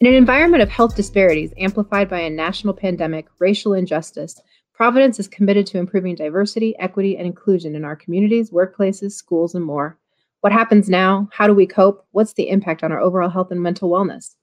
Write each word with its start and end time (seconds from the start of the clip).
In 0.00 0.06
an 0.06 0.14
environment 0.14 0.62
of 0.62 0.68
health 0.68 0.94
disparities 0.94 1.52
amplified 1.56 2.08
by 2.08 2.20
a 2.20 2.30
national 2.30 2.74
pandemic, 2.74 3.26
racial 3.38 3.74
injustice, 3.74 4.40
Providence 4.76 5.18
is 5.18 5.26
committed 5.26 5.66
to 5.68 5.78
improving 5.78 6.14
diversity, 6.14 6.78
equity, 6.78 7.16
and 7.16 7.26
inclusion 7.26 7.74
in 7.74 7.82
our 7.82 7.96
communities, 7.96 8.50
workplaces, 8.50 9.12
schools, 9.12 9.54
and 9.54 9.64
more. 9.64 9.98
What 10.42 10.52
happens 10.52 10.90
now? 10.90 11.30
How 11.32 11.46
do 11.46 11.54
we 11.54 11.66
cope? 11.66 12.04
What's 12.10 12.34
the 12.34 12.50
impact 12.50 12.84
on 12.84 12.92
our 12.92 13.00
overall 13.00 13.30
health 13.30 13.50
and 13.50 13.62
mental 13.62 13.88
wellness? 13.88 14.34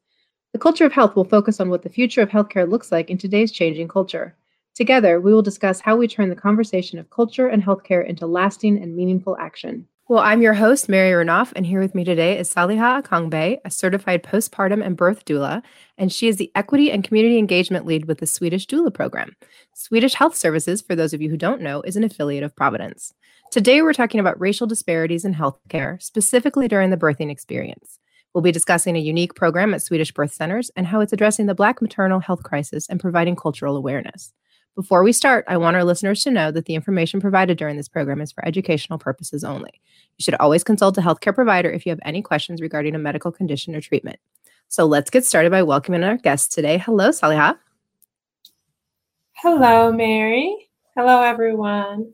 The 0.51 0.57
culture 0.57 0.85
of 0.85 0.91
health 0.91 1.15
will 1.15 1.23
focus 1.23 1.59
on 1.59 1.69
what 1.69 1.83
the 1.83 1.89
future 1.89 2.21
of 2.21 2.29
healthcare 2.29 2.67
looks 2.67 2.91
like 2.91 3.11
in 3.11 3.19
today's 3.19 3.51
changing 3.51 3.89
culture. 3.89 4.35
Together, 4.73 5.21
we 5.21 5.31
will 5.31 5.43
discuss 5.43 5.79
how 5.79 5.95
we 5.95 6.07
turn 6.07 6.29
the 6.29 6.35
conversation 6.35 6.97
of 6.97 7.11
culture 7.11 7.47
and 7.47 7.61
healthcare 7.61 8.03
into 8.03 8.25
lasting 8.25 8.81
and 8.81 8.95
meaningful 8.95 9.37
action. 9.37 9.87
Well, 10.09 10.19
I'm 10.19 10.41
your 10.41 10.55
host, 10.55 10.89
Mary 10.89 11.11
Ranoff, 11.13 11.53
and 11.55 11.65
here 11.65 11.79
with 11.79 11.95
me 11.95 12.03
today 12.03 12.37
is 12.37 12.53
Saliha 12.53 13.01
Akangbe, 13.01 13.59
a 13.63 13.71
certified 13.71 14.21
postpartum 14.21 14.85
and 14.85 14.97
birth 14.97 15.23
doula, 15.23 15.63
and 15.97 16.11
she 16.11 16.27
is 16.27 16.35
the 16.35 16.51
Equity 16.55 16.91
and 16.91 17.05
Community 17.05 17.37
Engagement 17.37 17.85
Lead 17.85 18.03
with 18.03 18.17
the 18.17 18.27
Swedish 18.27 18.67
Doula 18.67 18.93
Program. 18.93 19.33
Swedish 19.73 20.15
Health 20.15 20.35
Services, 20.35 20.81
for 20.81 20.93
those 20.93 21.13
of 21.13 21.21
you 21.21 21.29
who 21.29 21.37
don't 21.37 21.61
know, 21.61 21.81
is 21.83 21.95
an 21.95 22.03
affiliate 22.03 22.43
of 22.43 22.53
Providence. 22.53 23.13
Today, 23.49 23.81
we're 23.81 23.93
talking 23.93 24.19
about 24.19 24.41
racial 24.41 24.67
disparities 24.67 25.23
in 25.23 25.35
healthcare, 25.35 26.03
specifically 26.03 26.67
during 26.67 26.89
the 26.89 26.97
birthing 26.97 27.31
experience. 27.31 27.97
We'll 28.33 28.41
be 28.41 28.51
discussing 28.51 28.97
a 28.97 28.99
unique 28.99 29.35
program 29.35 29.73
at 29.73 29.83
Swedish 29.83 30.11
Birth 30.11 30.33
Centers 30.33 30.69
and 30.75 30.85
how 30.85 30.99
it's 30.99 31.13
addressing 31.13 31.45
the 31.45 31.55
Black 31.55 31.81
maternal 31.81 32.19
health 32.19 32.43
crisis 32.43 32.89
and 32.89 32.99
providing 32.99 33.37
cultural 33.37 33.77
awareness. 33.77 34.33
Before 34.75 35.03
we 35.03 35.13
start, 35.13 35.45
I 35.47 35.57
want 35.57 35.75
our 35.75 35.83
listeners 35.83 36.23
to 36.23 36.31
know 36.31 36.49
that 36.49 36.65
the 36.65 36.73
information 36.73 37.21
provided 37.21 37.59
during 37.59 37.77
this 37.77 37.87
program 37.87 38.19
is 38.21 38.31
for 38.31 38.43
educational 38.43 38.97
purposes 38.97 39.43
only. 39.43 39.79
You 40.17 40.23
should 40.23 40.33
always 40.35 40.63
consult 40.63 40.97
a 40.97 41.01
healthcare 41.01 41.35
provider 41.35 41.69
if 41.69 41.85
you 41.85 41.91
have 41.91 41.99
any 42.03 42.23
questions 42.23 42.59
regarding 42.59 42.95
a 42.95 42.99
medical 42.99 43.31
condition 43.31 43.75
or 43.75 43.81
treatment. 43.81 44.17
So 44.69 44.85
let's 44.85 45.11
get 45.11 45.25
started 45.25 45.51
by 45.51 45.61
welcoming 45.61 46.03
our 46.03 46.17
guest 46.17 46.51
today. 46.51 46.79
Hello, 46.79 47.09
Saliha. 47.09 47.55
Hello, 49.33 49.91
Mary. 49.91 50.69
Hello, 50.97 51.21
everyone. 51.21 52.11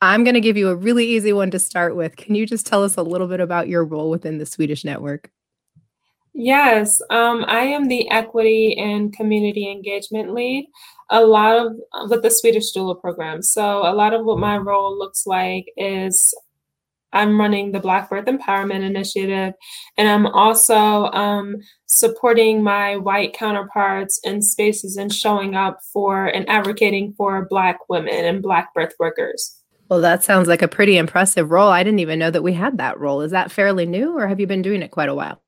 I'm 0.00 0.22
going 0.22 0.34
to 0.34 0.40
give 0.40 0.56
you 0.56 0.68
a 0.68 0.76
really 0.76 1.06
easy 1.06 1.32
one 1.32 1.50
to 1.50 1.58
start 1.58 1.96
with. 1.96 2.14
Can 2.14 2.36
you 2.36 2.46
just 2.46 2.66
tell 2.66 2.84
us 2.84 2.96
a 2.96 3.02
little 3.02 3.26
bit 3.26 3.40
about 3.40 3.66
your 3.66 3.84
role 3.84 4.10
within 4.10 4.38
the 4.38 4.46
Swedish 4.46 4.84
network? 4.84 5.32
Yes, 6.34 7.02
um, 7.10 7.44
I 7.48 7.62
am 7.62 7.88
the 7.88 8.08
equity 8.12 8.78
and 8.78 9.12
community 9.12 9.68
engagement 9.68 10.34
lead. 10.34 10.68
A 11.10 11.24
lot 11.24 11.66
of 11.66 12.10
with 12.10 12.22
the 12.22 12.30
Swedish 12.30 12.74
doula 12.74 13.00
program. 13.00 13.42
So 13.42 13.80
a 13.90 13.94
lot 13.94 14.12
of 14.12 14.24
what 14.24 14.38
my 14.38 14.58
role 14.58 14.96
looks 14.98 15.26
like 15.26 15.66
is 15.76 16.34
I'm 17.12 17.40
running 17.40 17.72
the 17.72 17.80
Black 17.80 18.10
Birth 18.10 18.26
Empowerment 18.26 18.82
Initiative, 18.82 19.54
and 19.96 20.08
I'm 20.08 20.26
also 20.26 21.06
um, 21.06 21.56
supporting 21.86 22.62
my 22.62 22.96
white 22.96 23.32
counterparts 23.32 24.20
in 24.24 24.42
spaces 24.42 24.96
and 24.96 25.12
showing 25.12 25.54
up 25.54 25.80
for 25.92 26.26
and 26.26 26.48
advocating 26.48 27.14
for 27.16 27.46
Black 27.48 27.78
women 27.88 28.24
and 28.24 28.42
Black 28.42 28.74
birth 28.74 28.92
workers. 28.98 29.54
Well, 29.88 30.02
that 30.02 30.22
sounds 30.22 30.48
like 30.48 30.60
a 30.60 30.68
pretty 30.68 30.98
impressive 30.98 31.50
role. 31.50 31.70
I 31.70 31.82
didn't 31.82 32.00
even 32.00 32.18
know 32.18 32.30
that 32.30 32.42
we 32.42 32.52
had 32.52 32.76
that 32.76 33.00
role. 33.00 33.22
Is 33.22 33.30
that 33.30 33.50
fairly 33.50 33.86
new, 33.86 34.18
or 34.18 34.28
have 34.28 34.38
you 34.38 34.46
been 34.46 34.60
doing 34.60 34.82
it 34.82 34.90
quite 34.90 35.08
a 35.08 35.14
while? 35.14 35.42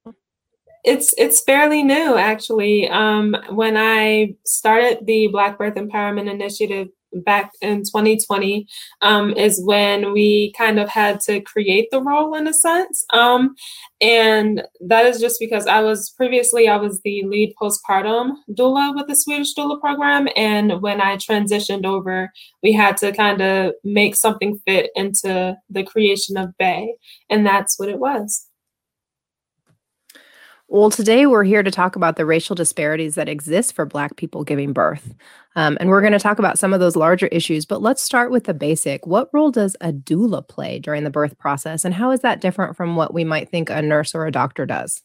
It's 0.84 1.12
it's 1.19 1.42
fairly 1.42 1.83
new 1.83 2.17
actually. 2.17 2.89
Um, 2.89 3.36
when 3.50 3.77
I 3.77 4.34
started 4.45 5.06
the 5.06 5.28
Black 5.28 5.59
Birth 5.59 5.75
Empowerment 5.75 6.31
Initiative 6.31 6.89
back 7.12 7.53
in 7.61 7.78
2020 7.78 8.67
um, 9.02 9.33
is 9.35 9.61
when 9.64 10.13
we 10.13 10.52
kind 10.57 10.79
of 10.79 10.89
had 10.89 11.20
to 11.20 11.40
create 11.40 11.89
the 11.90 12.02
role 12.02 12.35
in 12.35 12.46
a 12.46 12.55
sense. 12.55 13.05
Um, 13.13 13.55
and 14.01 14.63
that 14.80 15.07
is 15.07 15.20
just 15.20 15.39
because 15.39 15.67
i 15.67 15.80
was 15.80 16.11
previously 16.17 16.67
i 16.69 16.77
was 16.77 17.01
the 17.02 17.23
lead 17.27 17.52
postpartum 17.61 18.30
doula 18.51 18.95
with 18.95 19.07
the 19.07 19.17
swedish 19.17 19.55
doula 19.55 19.80
program. 19.80 20.29
And 20.36 20.80
when 20.80 21.01
i 21.01 21.17
transitioned 21.17 21.85
over 21.85 22.30
we 22.63 22.73
had 22.73 22.96
to 22.98 23.13
kind 23.13 23.40
of 23.40 23.73
make 23.85 24.17
something 24.17 24.58
fit 24.67 24.90
into 24.95 25.57
the 25.69 25.83
creation 25.85 26.36
of 26.36 26.57
bay. 26.58 26.95
And 27.29 27.46
that's 27.46 27.79
what 27.79 27.89
it 27.89 27.98
was 27.98 28.49
well, 30.70 30.89
today 30.89 31.27
we're 31.27 31.42
here 31.42 31.64
to 31.64 31.70
talk 31.70 31.97
about 31.97 32.14
the 32.14 32.25
racial 32.25 32.55
disparities 32.55 33.17
that 33.17 33.29
exist 33.29 33.75
for 33.75 33.85
Black 33.85 34.14
people 34.14 34.45
giving 34.45 34.73
birth. 34.73 35.14
Um, 35.57 35.77
and 35.81 35.89
we're 35.89 36.01
going 36.01 36.13
to 36.13 36.20
talk 36.20 36.39
about 36.39 36.61
some 36.61 36.73
of 36.73 36.79
those 36.79 36.95
larger 36.95 37.27
issues, 37.27 37.67
but 37.67 37.83
let's 37.83 38.01
start 38.01 38.31
with 38.31 38.45
the 38.45 38.55
basic. 38.55 39.05
What 39.05 39.31
role 39.33 39.51
does 39.51 39.77
a 39.81 39.92
doula 39.92 40.47
play 40.47 40.79
during 40.79 41.03
the 41.03 41.11
birth 41.11 41.36
process, 41.39 41.85
and 41.85 41.92
how 41.92 42.13
is 42.13 42.20
that 42.20 42.41
different 42.41 42.77
from 42.77 42.95
what 42.95 43.13
we 43.13 43.25
might 43.25 43.51
think 43.51 43.69
a 43.69 43.83
nurse 43.83 44.14
or 44.14 44.27
a 44.27 44.33
doctor 44.33 44.64
does? 44.64 45.03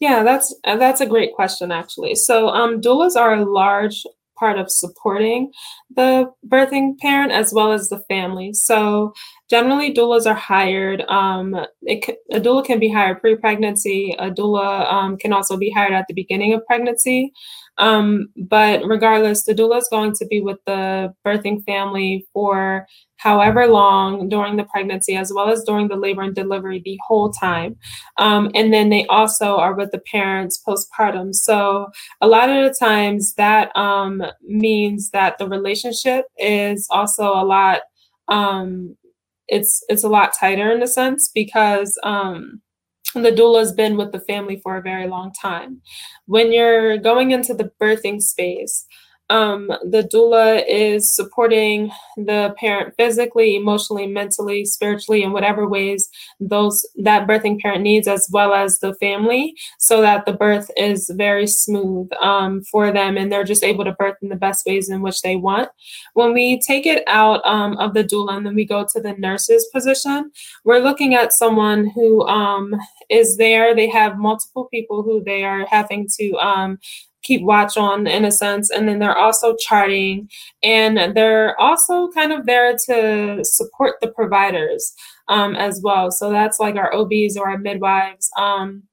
Yeah, 0.00 0.22
that's 0.22 0.54
that's 0.64 1.02
a 1.02 1.06
great 1.06 1.34
question 1.34 1.70
actually. 1.70 2.14
So 2.14 2.48
um, 2.48 2.80
doulas 2.80 3.16
are 3.16 3.34
a 3.34 3.44
large 3.44 4.02
part 4.38 4.58
of 4.58 4.70
supporting 4.70 5.52
the 5.94 6.30
birthing 6.46 6.98
parent 6.98 7.32
as 7.32 7.52
well 7.52 7.72
as 7.72 7.88
the 7.88 8.02
family. 8.08 8.52
So 8.52 9.12
generally 9.48 9.94
doulas 9.94 10.26
are 10.26 10.34
hired. 10.34 11.02
Um, 11.02 11.56
it, 11.82 12.18
a 12.32 12.40
doula 12.40 12.64
can 12.64 12.78
be 12.78 12.90
hired 12.90 13.20
pre-pregnancy. 13.20 14.16
A 14.18 14.30
doula 14.30 14.92
um, 14.92 15.16
can 15.16 15.32
also 15.32 15.56
be 15.56 15.70
hired 15.70 15.92
at 15.92 16.06
the 16.08 16.14
beginning 16.14 16.52
of 16.52 16.66
pregnancy. 16.66 17.32
Um, 17.78 18.28
but 18.36 18.82
regardless, 18.84 19.44
the 19.44 19.54
doula 19.54 19.78
is 19.78 19.88
going 19.88 20.14
to 20.14 20.26
be 20.26 20.40
with 20.40 20.58
the 20.66 21.14
birthing 21.24 21.62
family 21.64 22.26
for 22.32 22.86
however 23.18 23.66
long 23.66 24.28
during 24.28 24.56
the 24.56 24.64
pregnancy, 24.64 25.14
as 25.14 25.32
well 25.32 25.48
as 25.48 25.62
during 25.64 25.88
the 25.88 25.96
labor 25.96 26.22
and 26.22 26.34
delivery, 26.34 26.82
the 26.84 26.98
whole 27.06 27.30
time. 27.30 27.76
Um, 28.18 28.50
and 28.54 28.72
then 28.72 28.88
they 28.88 29.06
also 29.06 29.56
are 29.56 29.74
with 29.74 29.90
the 29.90 30.00
parents 30.10 30.60
postpartum. 30.66 31.34
So 31.34 31.88
a 32.20 32.26
lot 32.26 32.48
of 32.48 32.64
the 32.64 32.76
times 32.78 33.34
that 33.34 33.74
um, 33.76 34.22
means 34.42 35.10
that 35.10 35.38
the 35.38 35.48
relationship 35.48 36.26
is 36.38 36.88
also 36.90 37.32
a 37.32 37.44
lot. 37.44 37.82
Um, 38.28 38.96
it's 39.48 39.82
it's 39.88 40.04
a 40.04 40.08
lot 40.08 40.32
tighter 40.38 40.72
in 40.72 40.82
a 40.82 40.88
sense 40.88 41.30
because 41.32 41.98
um, 42.02 42.60
the 43.14 43.32
doula 43.32 43.60
has 43.60 43.72
been 43.72 43.96
with 43.96 44.12
the 44.12 44.20
family 44.20 44.60
for 44.62 44.76
a 44.76 44.82
very 44.82 45.08
long 45.08 45.32
time. 45.32 45.80
When 46.26 46.52
you're 46.52 46.98
going 46.98 47.30
into 47.30 47.54
the 47.54 47.70
birthing 47.80 48.20
space, 48.20 48.86
um, 49.28 49.68
the 49.82 50.08
doula 50.12 50.62
is 50.68 51.12
supporting 51.12 51.90
the 52.16 52.54
parent 52.58 52.94
physically, 52.96 53.56
emotionally, 53.56 54.06
mentally, 54.06 54.64
spiritually, 54.64 55.22
in 55.22 55.32
whatever 55.32 55.68
ways 55.68 56.08
those 56.38 56.86
that 56.96 57.26
birthing 57.26 57.60
parent 57.60 57.82
needs, 57.82 58.06
as 58.06 58.28
well 58.30 58.54
as 58.54 58.78
the 58.78 58.94
family, 58.94 59.54
so 59.78 60.00
that 60.00 60.26
the 60.26 60.32
birth 60.32 60.70
is 60.76 61.10
very 61.14 61.46
smooth 61.46 62.08
um, 62.20 62.62
for 62.62 62.92
them, 62.92 63.16
and 63.16 63.32
they're 63.32 63.44
just 63.44 63.64
able 63.64 63.84
to 63.84 63.92
birth 63.92 64.16
in 64.22 64.28
the 64.28 64.36
best 64.36 64.64
ways 64.66 64.88
in 64.88 65.02
which 65.02 65.22
they 65.22 65.36
want. 65.36 65.68
When 66.14 66.32
we 66.32 66.60
take 66.60 66.86
it 66.86 67.02
out 67.06 67.44
um, 67.44 67.76
of 67.78 67.94
the 67.94 68.04
doula 68.04 68.36
and 68.36 68.46
then 68.46 68.54
we 68.54 68.64
go 68.64 68.86
to 68.92 69.00
the 69.00 69.14
nurse's 69.14 69.66
position, 69.72 70.30
we're 70.64 70.78
looking 70.78 71.14
at 71.14 71.32
someone 71.32 71.90
who 71.94 72.26
um, 72.26 72.74
is 73.10 73.36
there. 73.36 73.74
They 73.74 73.88
have 73.88 74.18
multiple 74.18 74.66
people 74.66 75.02
who 75.02 75.22
they 75.24 75.44
are 75.44 75.66
having 75.66 76.08
to 76.18 76.32
um, 76.34 76.78
keep 77.22 77.42
watch 77.42 77.76
on 77.76 78.06
in 78.06 78.24
a 78.24 78.30
sense. 78.30 78.70
And 78.70 78.88
then 78.88 78.98
they're 78.98 79.16
also 79.16 79.56
charting 79.56 80.28
and 80.62 81.16
they're 81.16 81.60
also 81.60 82.08
kind 82.08 82.32
of 82.32 82.46
there 82.46 82.76
to 82.86 83.40
support 83.44 83.96
the 84.00 84.08
providers 84.08 84.92
um, 85.28 85.56
as 85.56 85.80
well. 85.82 86.10
So 86.10 86.30
that's 86.30 86.60
like 86.60 86.76
our 86.76 86.94
OBs 86.94 87.36
or 87.36 87.48
our 87.50 87.58
midwives. 87.58 88.30
Um, 88.38 88.84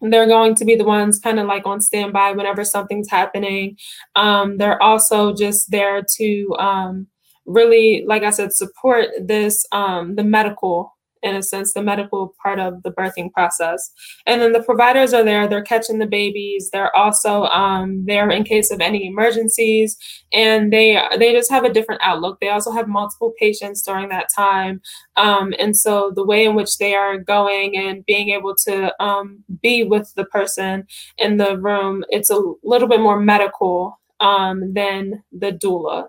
they're 0.00 0.26
going 0.26 0.54
to 0.56 0.64
be 0.64 0.74
the 0.74 0.84
ones 0.84 1.20
kind 1.20 1.38
of 1.38 1.46
like 1.46 1.66
on 1.66 1.80
standby 1.80 2.32
whenever 2.32 2.64
something's 2.64 3.08
happening. 3.08 3.76
Um, 4.16 4.58
they're 4.58 4.82
also 4.82 5.32
just 5.32 5.70
there 5.70 6.02
to 6.16 6.56
um, 6.58 7.06
really, 7.46 8.04
like 8.06 8.22
I 8.22 8.30
said, 8.30 8.52
support 8.52 9.08
this, 9.20 9.64
um, 9.70 10.16
the 10.16 10.24
medical 10.24 10.91
in 11.22 11.36
a 11.36 11.42
sense, 11.42 11.72
the 11.72 11.82
medical 11.82 12.34
part 12.42 12.58
of 12.58 12.82
the 12.82 12.90
birthing 12.90 13.32
process. 13.32 13.90
And 14.26 14.40
then 14.40 14.52
the 14.52 14.62
providers 14.62 15.12
are 15.14 15.24
there, 15.24 15.46
they're 15.46 15.62
catching 15.62 15.98
the 15.98 16.06
babies. 16.06 16.70
They're 16.72 16.94
also 16.96 17.44
um, 17.44 18.04
there 18.06 18.30
in 18.30 18.44
case 18.44 18.70
of 18.70 18.80
any 18.80 19.06
emergencies. 19.06 19.96
And 20.32 20.72
they 20.72 21.00
they 21.18 21.32
just 21.32 21.50
have 21.50 21.64
a 21.64 21.72
different 21.72 22.00
outlook. 22.02 22.38
They 22.40 22.48
also 22.48 22.72
have 22.72 22.88
multiple 22.88 23.32
patients 23.38 23.82
during 23.82 24.08
that 24.08 24.28
time. 24.34 24.80
Um, 25.16 25.54
and 25.58 25.76
so 25.76 26.12
the 26.14 26.24
way 26.24 26.44
in 26.44 26.54
which 26.54 26.78
they 26.78 26.94
are 26.94 27.18
going 27.18 27.76
and 27.76 28.04
being 28.06 28.30
able 28.30 28.54
to 28.66 29.02
um, 29.02 29.44
be 29.62 29.84
with 29.84 30.12
the 30.14 30.24
person 30.24 30.86
in 31.18 31.36
the 31.36 31.58
room, 31.58 32.04
it's 32.08 32.30
a 32.30 32.40
little 32.62 32.88
bit 32.88 33.00
more 33.00 33.20
medical 33.20 34.00
um, 34.20 34.72
than 34.72 35.22
the 35.32 35.52
doula. 35.52 36.08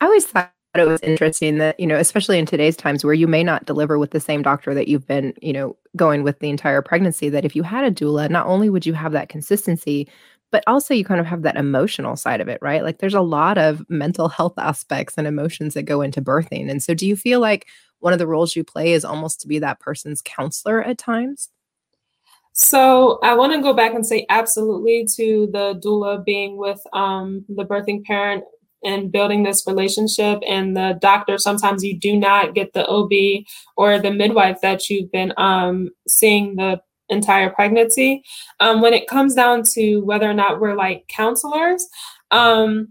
I 0.00 0.06
always 0.06 0.26
thought 0.26 0.52
it 0.78 0.86
was 0.86 1.00
interesting 1.02 1.58
that 1.58 1.78
you 1.78 1.86
know 1.86 1.96
especially 1.96 2.38
in 2.38 2.46
today's 2.46 2.76
times 2.76 3.04
where 3.04 3.14
you 3.14 3.26
may 3.26 3.42
not 3.42 3.64
deliver 3.66 3.98
with 3.98 4.10
the 4.10 4.20
same 4.20 4.42
doctor 4.42 4.74
that 4.74 4.88
you've 4.88 5.06
been 5.06 5.34
you 5.42 5.52
know 5.52 5.76
going 5.96 6.22
with 6.22 6.38
the 6.40 6.50
entire 6.50 6.82
pregnancy 6.82 7.28
that 7.28 7.44
if 7.44 7.56
you 7.56 7.62
had 7.62 7.84
a 7.84 7.90
doula 7.90 8.28
not 8.30 8.46
only 8.46 8.68
would 8.68 8.86
you 8.86 8.92
have 8.92 9.12
that 9.12 9.28
consistency 9.28 10.08
but 10.50 10.62
also 10.66 10.94
you 10.94 11.04
kind 11.04 11.20
of 11.20 11.26
have 11.26 11.42
that 11.42 11.56
emotional 11.56 12.16
side 12.16 12.40
of 12.40 12.48
it 12.48 12.58
right? 12.62 12.82
Like 12.82 12.98
there's 12.98 13.14
a 13.14 13.20
lot 13.20 13.58
of 13.58 13.84
mental 13.88 14.28
health 14.28 14.54
aspects 14.58 15.14
and 15.16 15.26
emotions 15.26 15.74
that 15.74 15.82
go 15.82 16.00
into 16.00 16.22
birthing. 16.22 16.70
And 16.70 16.82
so 16.82 16.94
do 16.94 17.06
you 17.06 17.16
feel 17.16 17.40
like 17.40 17.66
one 17.98 18.12
of 18.12 18.18
the 18.18 18.26
roles 18.26 18.54
you 18.54 18.64
play 18.64 18.92
is 18.92 19.04
almost 19.04 19.40
to 19.40 19.48
be 19.48 19.58
that 19.58 19.80
person's 19.80 20.22
counselor 20.22 20.82
at 20.82 20.98
times? 20.98 21.50
So 22.52 23.18
I 23.22 23.34
want 23.34 23.52
to 23.52 23.60
go 23.60 23.74
back 23.74 23.92
and 23.92 24.06
say 24.06 24.24
absolutely 24.30 25.06
to 25.16 25.46
the 25.52 25.78
doula 25.84 26.24
being 26.24 26.56
with 26.56 26.80
um, 26.94 27.44
the 27.50 27.64
birthing 27.66 28.02
parent 28.04 28.44
and 28.86 29.12
building 29.12 29.42
this 29.42 29.66
relationship. 29.66 30.40
And 30.48 30.76
the 30.76 30.98
doctor 31.02 31.36
sometimes 31.36 31.84
you 31.84 31.98
do 31.98 32.16
not 32.16 32.54
get 32.54 32.72
the 32.72 32.86
ob 32.86 33.12
or 33.76 33.98
the 33.98 34.12
midwife 34.12 34.60
that 34.62 34.88
you've 34.88 35.10
been 35.10 35.32
um, 35.36 35.90
seeing 36.08 36.56
the 36.56 36.80
entire 37.08 37.50
pregnancy. 37.50 38.22
Um, 38.60 38.80
when 38.80 38.94
it 38.94 39.08
comes 39.08 39.34
down 39.34 39.62
to 39.74 40.00
whether 40.00 40.28
or 40.28 40.34
not 40.34 40.60
we're 40.60 40.74
like 40.74 41.06
counselors 41.08 41.86
um, 42.30 42.88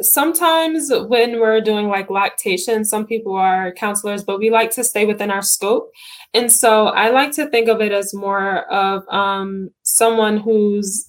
sometimes 0.00 0.92
when 1.08 1.40
we're 1.40 1.60
doing 1.60 1.88
like 1.88 2.08
lactation 2.08 2.84
some 2.84 3.04
people 3.04 3.34
are 3.34 3.72
counselors 3.72 4.22
but 4.22 4.38
we 4.38 4.48
like 4.48 4.70
to 4.70 4.84
stay 4.84 5.04
within 5.04 5.30
our 5.30 5.42
scope. 5.42 5.90
And 6.34 6.52
so 6.52 6.88
i 6.88 7.10
like 7.10 7.32
to 7.32 7.48
think 7.48 7.68
of 7.68 7.80
it 7.80 7.92
as 7.92 8.14
more 8.14 8.70
of 8.72 9.02
um, 9.08 9.70
someone 9.82 10.36
who's 10.36 11.07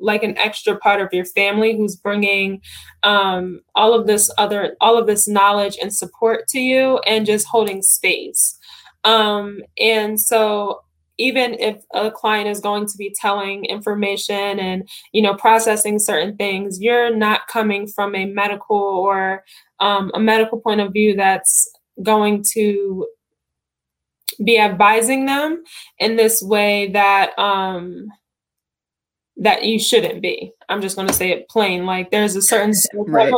like 0.00 0.22
an 0.22 0.36
extra 0.38 0.76
part 0.78 1.00
of 1.00 1.08
your 1.12 1.24
family 1.24 1.76
who's 1.76 1.96
bringing 1.96 2.60
um, 3.02 3.60
all 3.74 3.94
of 3.94 4.06
this 4.06 4.30
other 4.38 4.76
all 4.80 4.98
of 4.98 5.06
this 5.06 5.28
knowledge 5.28 5.76
and 5.80 5.94
support 5.94 6.48
to 6.48 6.60
you 6.60 6.98
and 7.06 7.26
just 7.26 7.46
holding 7.46 7.82
space. 7.82 8.58
Um, 9.04 9.60
and 9.78 10.20
so 10.20 10.82
even 11.20 11.54
if 11.60 11.84
a 11.92 12.10
client 12.10 12.48
is 12.48 12.60
going 12.60 12.86
to 12.86 12.96
be 12.96 13.14
telling 13.14 13.66
information 13.66 14.58
and 14.58 14.88
you 15.12 15.22
know 15.22 15.34
processing 15.34 15.98
certain 15.98 16.34
things 16.36 16.80
you're 16.80 17.14
not 17.14 17.46
coming 17.46 17.86
from 17.86 18.14
a 18.14 18.24
medical 18.24 18.76
or 18.76 19.44
um, 19.80 20.10
a 20.14 20.20
medical 20.20 20.58
point 20.58 20.80
of 20.80 20.92
view 20.92 21.14
that's 21.14 21.70
going 22.02 22.42
to 22.52 23.06
be 24.42 24.58
advising 24.58 25.26
them 25.26 25.62
in 25.98 26.16
this 26.16 26.42
way 26.42 26.90
that 26.92 27.38
um, 27.38 28.08
that 29.40 29.64
you 29.64 29.78
shouldn't 29.78 30.20
be. 30.20 30.52
I'm 30.68 30.82
just 30.82 30.96
going 30.96 31.08
to 31.08 31.14
say 31.14 31.30
it 31.30 31.48
plain. 31.48 31.86
Like 31.86 32.10
there's 32.10 32.36
a 32.36 32.42
certain 32.42 32.74
right. 32.94 33.32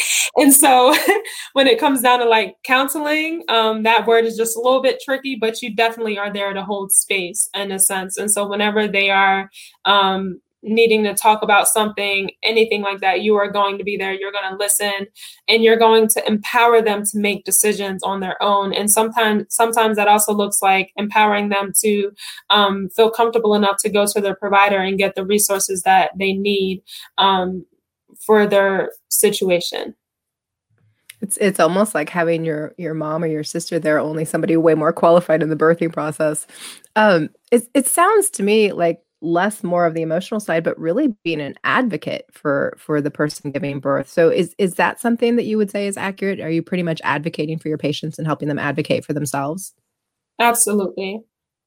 and 0.36 0.52
so 0.52 0.96
when 1.52 1.66
it 1.66 1.78
comes 1.78 2.00
down 2.00 2.20
to 2.20 2.24
like 2.24 2.56
counseling, 2.64 3.44
um, 3.48 3.82
that 3.82 4.06
word 4.06 4.24
is 4.24 4.36
just 4.36 4.56
a 4.56 4.60
little 4.60 4.82
bit 4.82 5.00
tricky, 5.04 5.36
but 5.38 5.60
you 5.60 5.74
definitely 5.74 6.18
are 6.18 6.32
there 6.32 6.54
to 6.54 6.64
hold 6.64 6.90
space 6.90 7.48
in 7.54 7.70
a 7.70 7.78
sense. 7.78 8.16
And 8.16 8.30
so 8.30 8.48
whenever 8.48 8.88
they 8.88 9.10
are 9.10 9.50
um, 9.84 10.40
needing 10.64 11.04
to 11.04 11.14
talk 11.14 11.42
about 11.42 11.68
something, 11.68 12.30
anything 12.42 12.82
like 12.82 13.00
that, 13.00 13.20
you 13.20 13.36
are 13.36 13.50
going 13.50 13.78
to 13.78 13.84
be 13.84 13.96
there. 13.96 14.12
You're 14.12 14.32
going 14.32 14.50
to 14.50 14.56
listen 14.56 15.06
and 15.46 15.62
you're 15.62 15.76
going 15.76 16.08
to 16.08 16.26
empower 16.26 16.82
them 16.82 17.04
to 17.04 17.18
make 17.18 17.44
decisions 17.44 18.02
on 18.02 18.20
their 18.20 18.42
own. 18.42 18.72
And 18.72 18.90
sometimes, 18.90 19.44
sometimes 19.50 19.96
that 19.96 20.08
also 20.08 20.32
looks 20.32 20.62
like 20.62 20.92
empowering 20.96 21.50
them 21.50 21.72
to 21.82 22.10
um, 22.50 22.88
feel 22.88 23.10
comfortable 23.10 23.54
enough 23.54 23.76
to 23.82 23.90
go 23.90 24.06
to 24.06 24.20
their 24.20 24.34
provider 24.34 24.78
and 24.78 24.98
get 24.98 25.14
the 25.14 25.26
resources 25.26 25.82
that 25.82 26.10
they 26.18 26.32
need 26.32 26.82
um, 27.18 27.66
for 28.18 28.46
their 28.46 28.90
situation. 29.08 29.94
It's 31.20 31.38
it's 31.38 31.58
almost 31.58 31.94
like 31.94 32.10
having 32.10 32.44
your 32.44 32.74
your 32.76 32.92
mom 32.92 33.24
or 33.24 33.26
your 33.26 33.44
sister 33.44 33.78
there, 33.78 33.98
only 33.98 34.26
somebody 34.26 34.58
way 34.58 34.74
more 34.74 34.92
qualified 34.92 35.42
in 35.42 35.48
the 35.48 35.56
birthing 35.56 35.90
process. 35.90 36.46
Um, 36.96 37.30
it 37.50 37.66
it 37.72 37.86
sounds 37.86 38.28
to 38.30 38.42
me 38.42 38.72
like 38.72 39.00
less 39.24 39.64
more 39.64 39.86
of 39.86 39.94
the 39.94 40.02
emotional 40.02 40.40
side 40.40 40.62
but 40.62 40.78
really 40.78 41.08
being 41.24 41.40
an 41.40 41.54
advocate 41.64 42.26
for 42.32 42.74
for 42.78 43.00
the 43.00 43.10
person 43.10 43.50
giving 43.50 43.80
birth. 43.80 44.08
So 44.08 44.28
is 44.28 44.54
is 44.58 44.74
that 44.74 45.00
something 45.00 45.36
that 45.36 45.44
you 45.44 45.56
would 45.56 45.70
say 45.70 45.86
is 45.86 45.96
accurate? 45.96 46.40
Are 46.40 46.50
you 46.50 46.62
pretty 46.62 46.82
much 46.82 47.00
advocating 47.04 47.58
for 47.58 47.68
your 47.68 47.78
patients 47.78 48.18
and 48.18 48.26
helping 48.26 48.48
them 48.48 48.58
advocate 48.58 49.04
for 49.04 49.12
themselves? 49.12 49.74
Absolutely. 50.40 51.22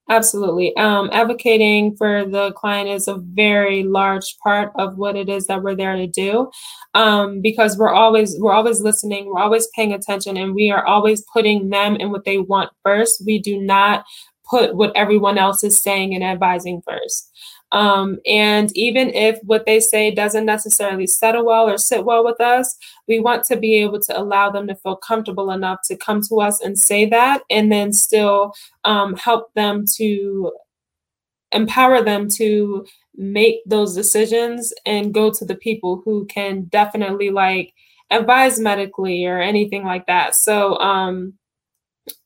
Absolutely. 0.09 0.75
Um, 0.77 1.09
advocating 1.11 1.97
for 1.97 2.23
the 2.25 2.53
client 2.53 2.89
is 2.89 3.09
a 3.09 3.17
very 3.17 3.83
large 3.83 4.37
part 4.41 4.71
of 4.75 4.97
what 4.97 5.17
it 5.17 5.27
is 5.27 5.47
that 5.47 5.63
we're 5.63 5.75
there 5.75 5.97
to 5.97 6.07
do. 6.07 6.49
Um, 6.93 7.41
because 7.41 7.77
we're 7.77 7.93
always 7.93 8.35
we're 8.39 8.53
always 8.53 8.79
listening 8.79 9.25
we're 9.25 9.41
always 9.41 9.67
paying 9.75 9.91
attention 9.91 10.37
and 10.37 10.55
we 10.55 10.71
are 10.71 10.85
always 10.85 11.25
putting 11.33 11.69
them 11.69 11.97
in 11.97 12.11
what 12.11 12.23
they 12.23 12.37
want 12.37 12.71
first. 12.85 13.21
We 13.25 13.39
do 13.39 13.61
not 13.61 14.05
put 14.49 14.75
what 14.75 14.95
everyone 14.95 15.37
else 15.37 15.63
is 15.63 15.81
saying 15.81 16.13
and 16.13 16.23
advising 16.23 16.81
first. 16.81 17.31
Um, 17.73 18.19
and 18.25 18.75
even 18.77 19.09
if 19.09 19.39
what 19.43 19.65
they 19.65 19.79
say 19.81 20.09
doesn't 20.09 20.45
necessarily 20.45 21.05
settle 21.05 21.45
well 21.45 21.69
or 21.69 21.77
sit 21.77 22.05
well 22.05 22.23
with 22.23 22.39
us, 22.39 22.77
we 23.07 23.19
want 23.19 23.43
to 23.45 23.57
be 23.57 23.75
able 23.75 23.99
to 24.01 24.17
allow 24.17 24.49
them 24.49 24.67
to 24.67 24.75
feel 24.75 24.95
comfortable 24.95 25.51
enough 25.51 25.79
to 25.85 25.97
come 25.97 26.21
to 26.29 26.39
us 26.39 26.61
and 26.61 26.77
say 26.77 27.05
that, 27.09 27.41
and 27.49 27.71
then 27.71 27.91
still 27.91 28.53
um, 28.85 29.15
help 29.15 29.53
them 29.53 29.83
to 29.97 30.53
empower 31.51 32.01
them 32.01 32.27
to 32.35 32.85
make 33.15 33.57
those 33.65 33.95
decisions 33.95 34.73
and 34.85 35.13
go 35.13 35.31
to 35.31 35.43
the 35.43 35.55
people 35.55 36.01
who 36.05 36.25
can 36.27 36.63
definitely 36.65 37.31
like 37.31 37.73
advise 38.11 38.59
medically 38.59 39.25
or 39.25 39.41
anything 39.41 39.83
like 39.83 40.05
that. 40.07 40.35
So, 40.35 40.77
um, 40.79 41.33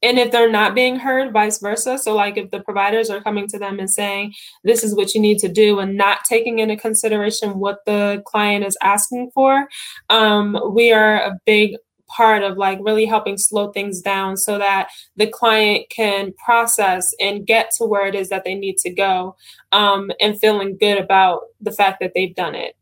and 0.02 0.20
if 0.20 0.32
they're 0.32 0.52
not 0.52 0.76
being 0.76 0.98
heard 0.98 1.34
vice 1.34 1.60
versa. 1.60 1.98
So 1.98 2.16
like 2.16 2.38
if 2.38 2.52
the 2.52 2.62
providers 2.62 3.10
are 3.10 3.22
coming 3.22 3.48
to 3.48 3.60
them 3.60 3.80
and 3.80 3.90
saying 3.90 4.34
this 4.64 4.84
is 4.84 4.96
what 4.96 5.14
you 5.14 5.22
need 5.22 5.40
to 5.40 5.48
do 5.48 5.80
and 5.80 5.96
not 5.98 6.20
taking 6.28 6.60
into 6.60 6.76
consideration 6.76 7.60
what 7.60 7.80
the 7.86 8.22
client 8.26 8.66
is 8.66 8.78
asking 8.82 9.32
for 9.34 9.68
um, 10.10 10.58
we 10.74 10.92
are 10.92 11.18
a 11.18 11.40
big 11.46 11.76
part 12.08 12.44
of 12.44 12.58
like 12.58 12.78
really 12.82 13.06
helping 13.06 13.38
slow 13.38 13.72
things 13.72 14.02
down 14.02 14.36
so 14.36 14.58
that 14.58 14.90
the 15.16 15.28
client 15.28 15.86
can 15.90 16.34
process 16.44 17.14
and 17.20 17.48
get 17.48 17.72
to 17.78 17.86
where 17.86 18.06
it 18.06 18.16
is 18.16 18.30
that 18.30 18.44
they 18.44 18.56
need 18.56 18.78
to 18.78 18.94
go 18.94 19.36
um, 19.72 20.12
and 20.20 20.40
feeling 20.40 20.78
good 20.78 20.98
about 20.98 21.42
the 21.62 21.72
fact 21.72 22.00
that 22.02 22.12
they've 22.14 22.36
done 22.36 22.56
it 22.56 22.76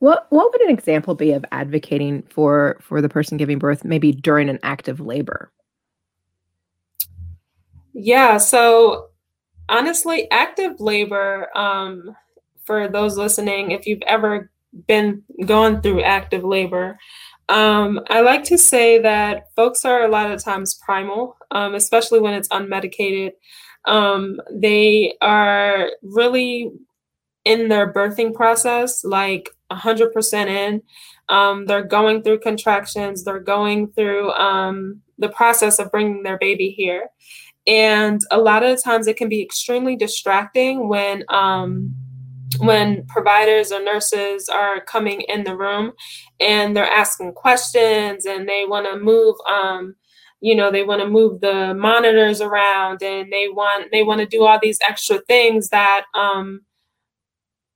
what 0.00 0.26
what 0.30 0.52
would 0.52 0.60
an 0.62 0.70
example 0.70 1.14
be 1.14 1.32
of 1.32 1.44
advocating 1.52 2.22
for 2.30 2.78
for 2.80 3.00
the 3.00 3.08
person 3.08 3.36
giving 3.36 3.58
birth 3.58 3.84
maybe 3.84 4.12
during 4.12 4.48
an 4.48 4.58
active 4.62 5.00
labor? 5.00 5.52
Yeah, 7.92 8.36
so 8.36 9.08
honestly, 9.68 10.30
active 10.30 10.78
labor 10.78 11.48
um, 11.56 12.16
for 12.64 12.88
those 12.88 13.18
listening, 13.18 13.72
if 13.72 13.86
you've 13.86 14.02
ever 14.02 14.50
been 14.86 15.22
going 15.46 15.80
through 15.80 16.02
active 16.02 16.44
labor, 16.44 16.98
um, 17.48 18.00
I 18.08 18.20
like 18.20 18.44
to 18.44 18.58
say 18.58 18.98
that 19.00 19.48
folks 19.56 19.84
are 19.84 20.04
a 20.04 20.10
lot 20.10 20.30
of 20.30 20.44
times 20.44 20.78
primal, 20.84 21.36
um, 21.50 21.74
especially 21.74 22.20
when 22.20 22.34
it's 22.34 22.48
unmedicated. 22.48 23.32
Um, 23.86 24.38
they 24.52 25.14
are 25.22 25.90
really 26.02 26.70
in 27.44 27.68
their 27.68 27.92
birthing 27.92 28.34
process, 28.34 29.02
like 29.02 29.50
100% 29.70 30.46
in. 30.46 30.82
Um, 31.28 31.66
they're 31.66 31.84
going 31.84 32.22
through 32.22 32.40
contractions, 32.40 33.24
they're 33.24 33.40
going 33.40 33.92
through 33.92 34.30
um, 34.32 35.02
the 35.18 35.28
process 35.28 35.78
of 35.78 35.90
bringing 35.90 36.22
their 36.22 36.38
baby 36.38 36.70
here. 36.70 37.08
And 37.66 38.20
a 38.30 38.38
lot 38.38 38.62
of 38.62 38.74
the 38.74 38.82
times 38.82 39.06
it 39.06 39.18
can 39.18 39.28
be 39.28 39.42
extremely 39.42 39.94
distracting 39.94 40.88
when 40.88 41.24
um, 41.28 41.94
when 42.60 43.06
providers 43.06 43.70
or 43.70 43.82
nurses 43.84 44.48
are 44.48 44.80
coming 44.80 45.20
in 45.28 45.44
the 45.44 45.56
room 45.56 45.92
and 46.40 46.74
they're 46.74 46.90
asking 46.90 47.34
questions 47.34 48.24
and 48.24 48.48
they 48.48 48.64
want 48.66 48.86
to 48.86 48.98
move 48.98 49.36
um, 49.48 49.94
you 50.40 50.54
know 50.54 50.70
they 50.70 50.82
want 50.82 51.00
to 51.00 51.08
move 51.08 51.40
the 51.40 51.74
monitors 51.74 52.40
around 52.40 53.02
and 53.02 53.32
they 53.32 53.48
want 53.48 53.90
they 53.92 54.02
want 54.02 54.20
to 54.20 54.26
do 54.26 54.44
all 54.44 54.58
these 54.60 54.78
extra 54.88 55.18
things 55.28 55.68
that 55.68 56.04
um, 56.14 56.62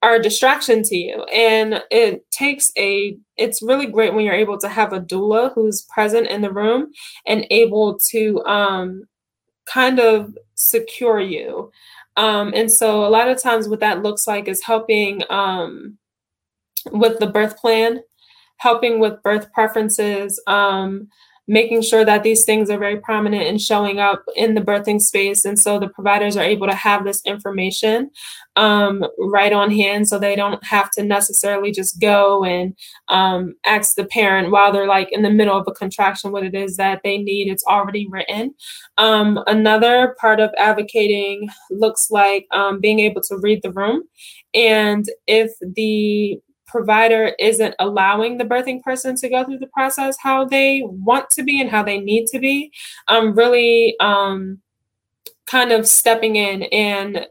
are 0.03 0.17
a 0.17 0.23
distraction 0.23 0.83
to 0.83 0.97
you. 0.97 1.23
And 1.25 1.83
it 1.91 2.29
takes 2.31 2.73
a, 2.77 3.17
it's 3.37 3.63
really 3.63 3.87
great 3.87 4.13
when 4.13 4.25
you're 4.25 4.35
able 4.35 4.59
to 4.59 4.69
have 4.69 4.93
a 4.93 5.01
doula 5.01 5.53
who's 5.55 5.83
present 5.83 6.27
in 6.27 6.43
the 6.43 6.53
room 6.53 6.91
and 7.27 7.47
able 7.51 7.99
to 8.11 8.45
um, 8.45 9.05
kind 9.67 10.01
of 10.01 10.37
secure 10.55 11.21
you. 11.21 11.71
Um, 12.17 12.53
and 12.55 12.71
so 12.71 13.07
a 13.07 13.09
lot 13.09 13.29
of 13.29 13.41
times 13.41 13.69
what 13.69 13.81
that 13.81 14.03
looks 14.03 14.27
like 14.27 14.49
is 14.49 14.63
helping 14.63 15.23
um, 15.31 15.97
with 16.91 17.19
the 17.21 17.29
birth 17.29 17.57
plan, 17.57 18.01
helping 18.59 18.99
with 18.99 19.23
birth 19.23 19.53
preferences, 19.53 20.41
um, 20.47 21.09
making 21.49 21.83
sure 21.83 22.05
that 22.05 22.23
these 22.23 22.45
things 22.45 22.71
are 22.71 22.79
very 22.79 22.99
prominent 23.01 23.43
and 23.43 23.61
showing 23.61 23.99
up 23.99 24.23
in 24.37 24.55
the 24.55 24.61
birthing 24.61 25.01
space. 25.01 25.45
And 25.45 25.59
so 25.59 25.79
the 25.79 25.89
providers 25.89 26.37
are 26.37 26.45
able 26.45 26.69
to 26.69 26.75
have 26.75 27.05
this 27.05 27.21
information 27.27 28.11
um, 28.55 29.05
right 29.19 29.53
on 29.53 29.71
hand 29.71 30.09
so 30.09 30.19
they 30.19 30.37
don't 30.37 30.63
have 30.65 30.91
to 30.93 31.03
necessarily 31.03 31.73
just 31.73 32.01
go 32.01 32.45
and 32.45 32.77
um, 33.09 33.55
ask 33.67 33.97
the 33.97 34.05
parent 34.05 34.51
while 34.51 34.73
they're 34.73 34.87
like 34.87 35.11
in 35.11 35.23
the 35.23 35.31
middle 35.31 35.57
of 35.57 35.67
a 35.67 35.73
contraction 35.73 36.31
what 36.31 36.45
it 36.45 36.55
is 36.55 36.77
that 36.77 37.01
they 37.03 37.19
need. 37.19 37.51
It's 37.51 37.65
already 37.65 38.07
written. 38.09 38.55
Um, 38.99 39.43
another 39.47 40.15
part 40.21 40.39
of 40.39 40.51
advocating 40.59 41.49
looks 41.71 42.09
like 42.11 42.47
um, 42.53 42.81
being 42.81 43.01
able 43.01 43.23
to 43.23 43.39
read 43.39 43.63
the 43.63 43.73
room. 43.73 44.03
And 44.55 45.07
if 45.27 45.51
the 45.61 46.41
provider 46.73 47.37
isn't 47.39 47.77
allowing 47.79 48.39
the 48.39 48.45
birthing 48.45 48.83
person 48.83 49.15
to 49.17 49.29
go 49.29 49.45
through 49.45 49.59
the 49.59 49.69
process 49.69 50.17
how 50.21 50.45
they 50.45 50.83
want 50.85 51.31
to 51.31 51.45
be 51.45 51.61
and 51.61 51.71
how 51.71 51.85
they 51.85 52.01
need 52.01 52.27
to 52.27 52.41
be, 52.41 52.73
um, 53.07 53.35
really 53.35 53.95
um, 54.01 54.61
kind 55.47 55.71
of 55.71 55.87
stepping 55.87 56.35
in. 56.37 56.65
And 56.65 57.29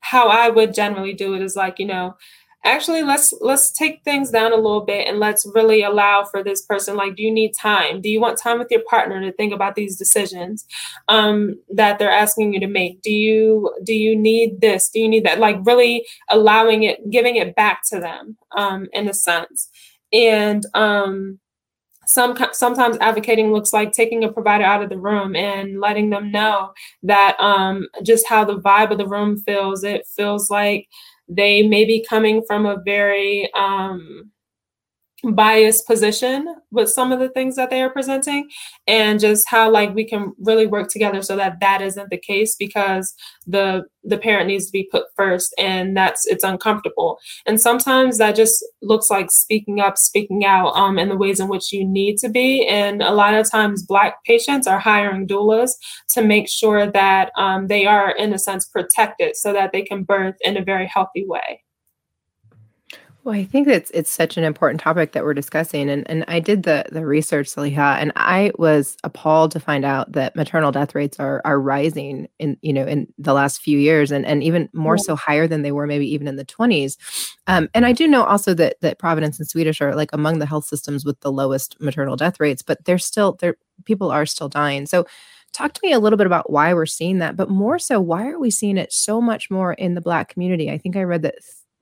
how 0.00 0.28
I 0.28 0.48
would 0.48 0.72
generally 0.74 1.12
do 1.12 1.34
it 1.34 1.42
is 1.42 1.56
like, 1.56 1.78
you 1.78 1.86
know, 1.86 2.16
actually 2.64 3.02
let's 3.02 3.32
let's 3.40 3.72
take 3.72 4.02
things 4.04 4.30
down 4.30 4.52
a 4.52 4.56
little 4.56 4.84
bit 4.84 5.08
and 5.08 5.18
let's 5.18 5.46
really 5.54 5.82
allow 5.82 6.24
for 6.24 6.44
this 6.44 6.62
person 6.62 6.96
like 6.96 7.16
do 7.16 7.22
you 7.22 7.32
need 7.32 7.52
time? 7.54 8.00
Do 8.00 8.08
you 8.08 8.20
want 8.20 8.38
time 8.38 8.58
with 8.58 8.70
your 8.70 8.82
partner 8.88 9.20
to 9.20 9.32
think 9.32 9.52
about 9.52 9.74
these 9.74 9.96
decisions 9.96 10.66
um, 11.08 11.56
that 11.70 11.98
they're 11.98 12.10
asking 12.10 12.54
you 12.54 12.60
to 12.60 12.68
make? 12.68 13.02
Do 13.02 13.12
you 13.12 13.74
do 13.82 13.94
you 13.94 14.16
need 14.16 14.60
this? 14.60 14.88
Do 14.88 15.00
you 15.00 15.08
need 15.08 15.24
that? 15.24 15.40
Like 15.40 15.56
really 15.64 16.06
allowing 16.30 16.84
it 16.84 17.10
giving 17.10 17.36
it 17.36 17.54
back 17.56 17.82
to 17.90 17.98
them 17.98 18.36
um, 18.56 18.88
in 18.92 19.08
a 19.08 19.14
sense. 19.14 19.68
And 20.12 20.62
um, 20.74 21.40
some 22.06 22.36
sometimes 22.52 22.96
advocating 23.00 23.52
looks 23.52 23.72
like 23.72 23.92
taking 23.92 24.24
a 24.24 24.32
provider 24.32 24.64
out 24.64 24.82
of 24.82 24.90
the 24.90 24.98
room 24.98 25.36
and 25.36 25.80
letting 25.80 26.10
them 26.10 26.30
know 26.30 26.72
that 27.02 27.36
um, 27.40 27.86
just 28.02 28.28
how 28.28 28.44
the 28.44 28.58
vibe 28.58 28.90
of 28.90 28.98
the 28.98 29.06
room 29.06 29.38
feels. 29.38 29.84
It 29.84 30.06
feels 30.06 30.50
like 30.50 30.88
they 31.28 31.66
may 31.66 31.84
be 31.84 32.04
coming 32.08 32.42
from 32.46 32.66
a 32.66 32.82
very 32.84 33.50
um, 33.54 34.31
biased 35.30 35.86
position 35.86 36.46
with 36.72 36.90
some 36.90 37.12
of 37.12 37.20
the 37.20 37.28
things 37.28 37.54
that 37.54 37.70
they 37.70 37.80
are 37.80 37.90
presenting 37.90 38.48
and 38.88 39.20
just 39.20 39.48
how 39.48 39.70
like 39.70 39.94
we 39.94 40.04
can 40.04 40.32
really 40.38 40.66
work 40.66 40.88
together 40.88 41.22
so 41.22 41.36
that 41.36 41.60
that 41.60 41.80
isn't 41.80 42.10
the 42.10 42.18
case 42.18 42.56
because 42.56 43.14
the 43.46 43.84
the 44.04 44.18
parent 44.18 44.48
needs 44.48 44.66
to 44.66 44.72
be 44.72 44.88
put 44.90 45.04
first 45.16 45.54
and 45.58 45.96
that's 45.96 46.26
it's 46.26 46.42
uncomfortable. 46.42 47.18
And 47.46 47.60
sometimes 47.60 48.18
that 48.18 48.34
just 48.34 48.64
looks 48.82 49.10
like 49.10 49.30
speaking 49.30 49.80
up 49.80 49.96
speaking 49.96 50.44
out 50.44 50.74
um, 50.74 50.98
in 50.98 51.08
the 51.08 51.16
ways 51.16 51.38
in 51.38 51.48
which 51.48 51.72
you 51.72 51.86
need 51.86 52.18
to 52.18 52.28
be. 52.28 52.66
And 52.66 53.00
a 53.00 53.12
lot 53.12 53.34
of 53.34 53.48
times 53.48 53.84
black 53.84 54.24
patients 54.24 54.66
are 54.66 54.80
hiring 54.80 55.28
doulas 55.28 55.70
to 56.10 56.22
make 56.22 56.48
sure 56.48 56.90
that 56.90 57.30
um, 57.36 57.68
they 57.68 57.86
are 57.86 58.10
in 58.10 58.32
a 58.32 58.38
sense 58.38 58.64
protected 58.64 59.36
so 59.36 59.52
that 59.52 59.70
they 59.70 59.82
can 59.82 60.02
birth 60.02 60.36
in 60.40 60.56
a 60.56 60.64
very 60.64 60.86
healthy 60.86 61.24
way 61.26 61.62
well, 63.24 63.36
I 63.36 63.44
think 63.44 63.68
it's 63.68 63.90
it's 63.92 64.10
such 64.10 64.36
an 64.36 64.42
important 64.42 64.80
topic 64.80 65.12
that 65.12 65.22
we're 65.22 65.32
discussing, 65.32 65.88
and 65.88 66.08
and 66.10 66.24
I 66.26 66.40
did 66.40 66.64
the 66.64 66.84
the 66.90 67.06
research, 67.06 67.46
Saliha, 67.48 67.98
and 68.00 68.10
I 68.16 68.50
was 68.58 68.96
appalled 69.04 69.52
to 69.52 69.60
find 69.60 69.84
out 69.84 70.10
that 70.12 70.34
maternal 70.34 70.72
death 70.72 70.92
rates 70.96 71.20
are 71.20 71.40
are 71.44 71.60
rising 71.60 72.26
in 72.40 72.56
you 72.62 72.72
know 72.72 72.84
in 72.84 73.06
the 73.18 73.32
last 73.32 73.60
few 73.60 73.78
years, 73.78 74.10
and 74.10 74.26
and 74.26 74.42
even 74.42 74.68
more 74.72 74.98
so 74.98 75.14
higher 75.14 75.46
than 75.46 75.62
they 75.62 75.70
were 75.70 75.86
maybe 75.86 76.12
even 76.12 76.26
in 76.26 76.34
the 76.34 76.44
twenties. 76.44 76.98
Um, 77.46 77.68
and 77.74 77.86
I 77.86 77.92
do 77.92 78.08
know 78.08 78.24
also 78.24 78.54
that 78.54 78.80
that 78.80 78.98
Providence 78.98 79.38
and 79.38 79.48
Swedish 79.48 79.80
are 79.80 79.94
like 79.94 80.10
among 80.12 80.40
the 80.40 80.46
health 80.46 80.64
systems 80.64 81.04
with 81.04 81.20
the 81.20 81.30
lowest 81.30 81.76
maternal 81.80 82.16
death 82.16 82.40
rates, 82.40 82.62
but 82.62 82.84
they're 82.86 82.98
still 82.98 83.34
there. 83.40 83.54
People 83.84 84.10
are 84.10 84.26
still 84.26 84.48
dying. 84.48 84.84
So, 84.86 85.06
talk 85.52 85.74
to 85.74 85.80
me 85.84 85.92
a 85.92 86.00
little 86.00 86.16
bit 86.16 86.26
about 86.26 86.50
why 86.50 86.74
we're 86.74 86.86
seeing 86.86 87.18
that, 87.18 87.36
but 87.36 87.48
more 87.48 87.78
so, 87.78 88.00
why 88.00 88.26
are 88.28 88.40
we 88.40 88.50
seeing 88.50 88.78
it 88.78 88.92
so 88.92 89.20
much 89.20 89.48
more 89.48 89.74
in 89.74 89.94
the 89.94 90.00
Black 90.00 90.28
community? 90.28 90.70
I 90.70 90.78
think 90.78 90.96
I 90.96 91.04
read 91.04 91.22
that 91.22 91.36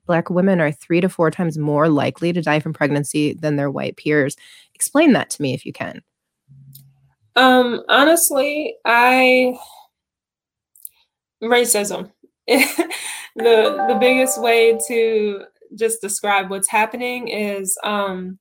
Black 0.05 0.29
women 0.29 0.59
are 0.59 0.71
three 0.71 1.01
to 1.01 1.09
four 1.09 1.31
times 1.31 1.57
more 1.57 1.89
likely 1.89 2.33
to 2.33 2.41
die 2.41 2.59
from 2.59 2.73
pregnancy 2.73 3.33
than 3.33 3.55
their 3.55 3.71
white 3.71 3.97
peers. 3.97 4.35
Explain 4.73 5.13
that 5.13 5.29
to 5.31 5.41
me 5.41 5.53
if 5.53 5.65
you 5.65 5.73
can. 5.73 6.01
Um, 7.35 7.83
honestly, 7.87 8.75
I 8.85 9.57
racism. 11.41 12.11
the 12.47 12.85
the 13.35 13.97
biggest 13.99 14.41
way 14.41 14.77
to 14.87 15.43
just 15.75 16.01
describe 16.01 16.49
what's 16.49 16.69
happening 16.69 17.27
is 17.29 17.77
um 17.83 18.37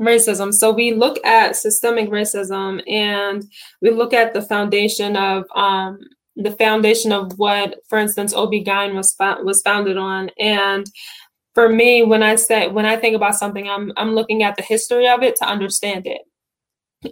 racism. 0.00 0.52
So 0.52 0.72
we 0.72 0.92
look 0.92 1.24
at 1.24 1.56
systemic 1.56 2.10
racism 2.10 2.82
and 2.90 3.44
we 3.80 3.90
look 3.90 4.12
at 4.12 4.32
the 4.32 4.42
foundation 4.42 5.16
of 5.16 5.44
um 5.54 6.00
the 6.36 6.52
foundation 6.52 7.12
of 7.12 7.38
what, 7.38 7.76
for 7.88 7.98
instance, 7.98 8.34
OB-GYN 8.34 8.94
was 8.94 9.14
was 9.44 9.62
founded 9.62 9.96
on. 9.96 10.30
And 10.38 10.86
for 11.54 11.68
me, 11.68 12.02
when 12.02 12.22
I 12.22 12.36
say 12.36 12.68
when 12.68 12.86
I 12.86 12.96
think 12.96 13.14
about 13.14 13.34
something, 13.34 13.68
I'm 13.68 13.92
I'm 13.96 14.14
looking 14.14 14.42
at 14.42 14.56
the 14.56 14.62
history 14.62 15.08
of 15.08 15.22
it 15.22 15.36
to 15.36 15.44
understand 15.44 16.06
it. 16.06 16.22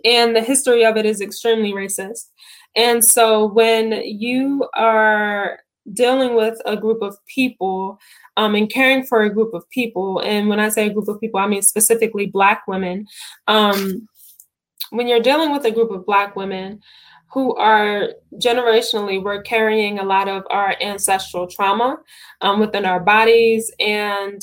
And 0.05 0.35
the 0.35 0.43
history 0.43 0.85
of 0.85 0.97
it 0.97 1.05
is 1.05 1.21
extremely 1.21 1.73
racist. 1.73 2.29
And 2.77 3.05
so 3.05 3.47
when 3.47 3.93
you 4.05 4.69
are 4.75 5.59
dealing 5.93 6.37
with 6.37 6.61
a 6.65 6.77
group 6.77 7.03
of 7.03 7.17
people 7.27 7.99
um, 8.37 8.55
and 8.55 8.71
caring 8.71 9.05
for 9.05 9.23
a 9.23 9.35
group 9.35 9.53
of 9.53 9.69
people, 9.71 10.21
and 10.21 10.49
when 10.49 10.61
I 10.61 10.69
say 10.69 10.87
a 10.87 10.93
group 10.93 11.09
of 11.09 11.21
people, 11.21 11.41
I 11.41 11.49
mean 11.49 11.63
specifically 11.63 12.27
Black 12.27 12.63
women. 12.69 13.07
Um, 13.49 14.07
when 14.91 15.09
you're 15.09 15.21
dealing 15.21 15.53
with 15.53 15.65
a 15.65 15.71
group 15.71 15.91
of 15.91 16.07
Black 16.07 16.37
women, 16.37 16.81
who 17.33 17.55
are 17.57 18.09
generationally 18.35 19.23
we're 19.23 19.43
carrying 19.43 19.99
a 19.99 20.05
lot 20.05 20.29
of 20.29 20.43
our 20.51 20.75
ancestral 20.81 21.47
trauma 21.47 21.99
um, 22.41 22.61
within 22.61 22.85
our 22.85 23.01
bodies. 23.01 23.71
And 23.79 24.43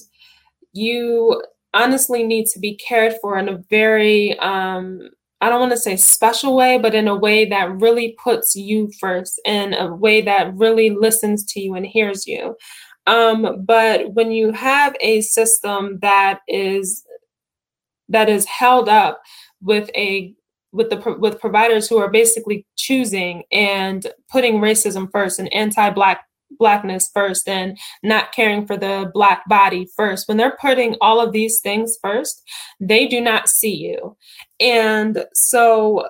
you 0.74 1.42
honestly 1.74 2.24
need 2.24 2.46
to 2.48 2.60
be 2.60 2.76
cared 2.76 3.16
for 3.22 3.38
in 3.38 3.50
a 3.50 3.58
very 3.70 4.38
um, 4.40 5.02
i 5.42 5.50
don't 5.50 5.60
want 5.60 5.72
to 5.72 5.78
say 5.78 5.96
special 5.96 6.56
way 6.56 6.80
but 6.80 6.96
in 6.96 7.08
a 7.08 7.16
way 7.16 7.46
that 7.46 7.70
really 7.80 8.16
puts 8.24 8.56
you 8.56 8.90
first 9.00 9.40
in 9.46 9.74
a 9.74 9.94
way 9.94 10.22
that 10.22 10.56
really 10.56 10.90
listens 10.90 11.46
to 11.46 11.60
you 11.60 11.76
and 11.76 11.86
hears 11.86 12.26
you. 12.26 12.56
Um, 13.06 13.64
but 13.66 14.14
when 14.14 14.32
you 14.32 14.52
have 14.52 14.96
a 15.00 15.22
system 15.22 16.00
that 16.02 16.42
is 16.48 17.04
that 18.10 18.30
is 18.30 18.46
held 18.46 18.90
up 18.90 19.22
with 19.62 19.90
a 19.96 20.34
with 20.78 20.90
the 20.90 21.16
with 21.20 21.42
providers 21.42 21.90
who 21.90 21.98
are 21.98 22.10
basically 22.10 22.66
choosing 22.78 23.44
and 23.52 24.08
putting 24.32 24.62
racism 24.62 25.12
first 25.12 25.40
and 25.40 25.52
anti-black 25.54 26.22
blackness 26.60 27.10
first 27.14 27.50
and 27.50 27.78
not 28.04 28.32
caring 28.32 28.66
for 28.66 28.78
the 28.78 29.12
black 29.14 29.48
body 29.50 29.88
first. 29.98 30.28
When 30.28 30.38
they're 30.38 30.58
putting 30.62 30.96
all 31.02 31.20
of 31.20 31.34
these 31.34 31.60
things 31.60 31.98
first 32.02 32.42
they 32.80 33.08
do 33.08 33.20
not 33.20 33.50
see 33.50 33.76
you. 33.76 34.16
And 34.60 35.26
so 35.34 36.08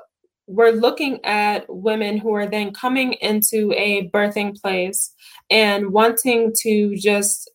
we're 0.47 0.71
looking 0.71 1.23
at 1.25 1.65
women 1.67 2.17
who 2.17 2.33
are 2.33 2.47
then 2.47 2.71
coming 2.71 3.13
into 3.13 3.73
a 3.73 4.09
birthing 4.09 4.59
place 4.61 5.13
and 5.49 5.91
wanting 5.91 6.53
to 6.61 6.95
just 6.95 7.51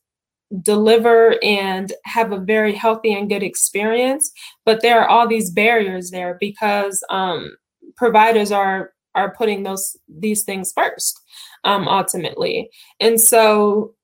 deliver 0.61 1.37
and 1.43 1.93
have 2.05 2.33
a 2.33 2.39
very 2.39 2.75
healthy 2.75 3.15
and 3.15 3.29
good 3.29 3.43
experience. 3.43 4.31
But 4.65 4.83
there 4.83 5.01
are 5.01 5.09
all 5.09 5.27
these 5.27 5.51
barriers 5.51 6.11
there 6.11 6.37
because 6.41 7.03
um, 7.11 7.57
providers 7.97 8.53
are 8.53 8.93
are 9.15 9.35
putting 9.35 9.63
those 9.63 9.97
these 10.09 10.45
things 10.45 10.73
first 10.73 11.21
um, 11.65 11.89
ultimately. 11.89 12.71
And 13.01 13.21
so 13.21 13.95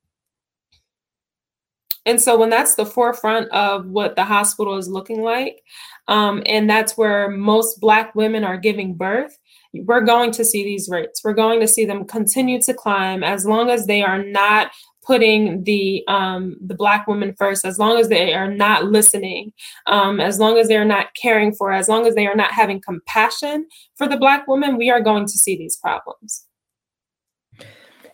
and 2.07 2.21
so 2.21 2.39
when 2.39 2.49
that's 2.49 2.75
the 2.75 2.87
forefront 2.87 3.51
of 3.51 3.87
what 3.87 4.17
the 4.17 4.25
hospital 4.25 4.79
is 4.79 4.89
looking 4.89 5.23
like 5.23 5.63
um, 6.09 6.43
and 6.47 6.69
that's 6.71 6.97
where 6.97 7.29
most 7.29 7.81
black 7.81 8.15
women 8.15 8.45
are 8.45 8.57
giving 8.57 8.95
birth 8.95 9.37
we're 9.75 10.01
going 10.01 10.31
to 10.33 10.45
see 10.45 10.65
these 10.65 10.89
rates. 10.89 11.23
We're 11.23 11.35
going 11.35 11.61
to 11.61 11.69
see 11.69 11.85
them 11.85 12.07
continue 12.07 12.61
to 12.63 12.75
climb 12.75 13.23
as 13.23 13.45
long 13.45 13.71
as 13.71 13.87
they 13.87 14.03
are 14.03 14.23
not 14.23 14.71
putting 15.09 15.65
the 15.65 16.05
um, 16.07 16.57
the 16.61 16.75
black 16.75 17.07
woman 17.07 17.35
first 17.39 17.65
as 17.65 17.79
long 17.79 17.99
as 17.99 18.09
they 18.11 18.35
are 18.35 18.53
not 18.53 18.85
listening 18.85 19.51
um, 19.87 20.21
as 20.21 20.39
long 20.39 20.59
as 20.59 20.69
they 20.69 20.77
are 20.77 20.85
not 20.85 21.07
caring 21.21 21.55
for 21.55 21.73
as 21.73 21.89
long 21.89 22.07
as 22.07 22.15
they 22.15 22.27
are 22.27 22.37
not 22.37 22.53
having 22.53 22.79
compassion 22.81 23.67
for 23.97 24.07
the 24.07 24.19
black 24.19 24.47
woman 24.47 24.77
we 24.77 24.91
are 24.91 25.01
going 25.01 25.25
to 25.25 25.33
see 25.33 25.57
these 25.57 25.79
problems 25.79 26.45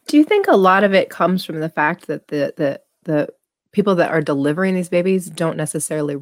do 0.07 0.17
you 0.17 0.23
think 0.23 0.47
a 0.47 0.57
lot 0.57 0.85
of 0.85 0.95
it 0.95 1.11
comes 1.11 1.45
from 1.45 1.59
the 1.59 1.69
fact 1.69 2.07
that 2.07 2.29
the 2.29 2.55
the 2.57 2.81
the 3.03 3.29
people 3.73 3.97
that 3.97 4.13
are 4.13 4.23
delivering 4.23 4.77
these 4.77 4.89
babies 4.89 5.29
don't 5.29 5.57
necessarily 5.57 6.17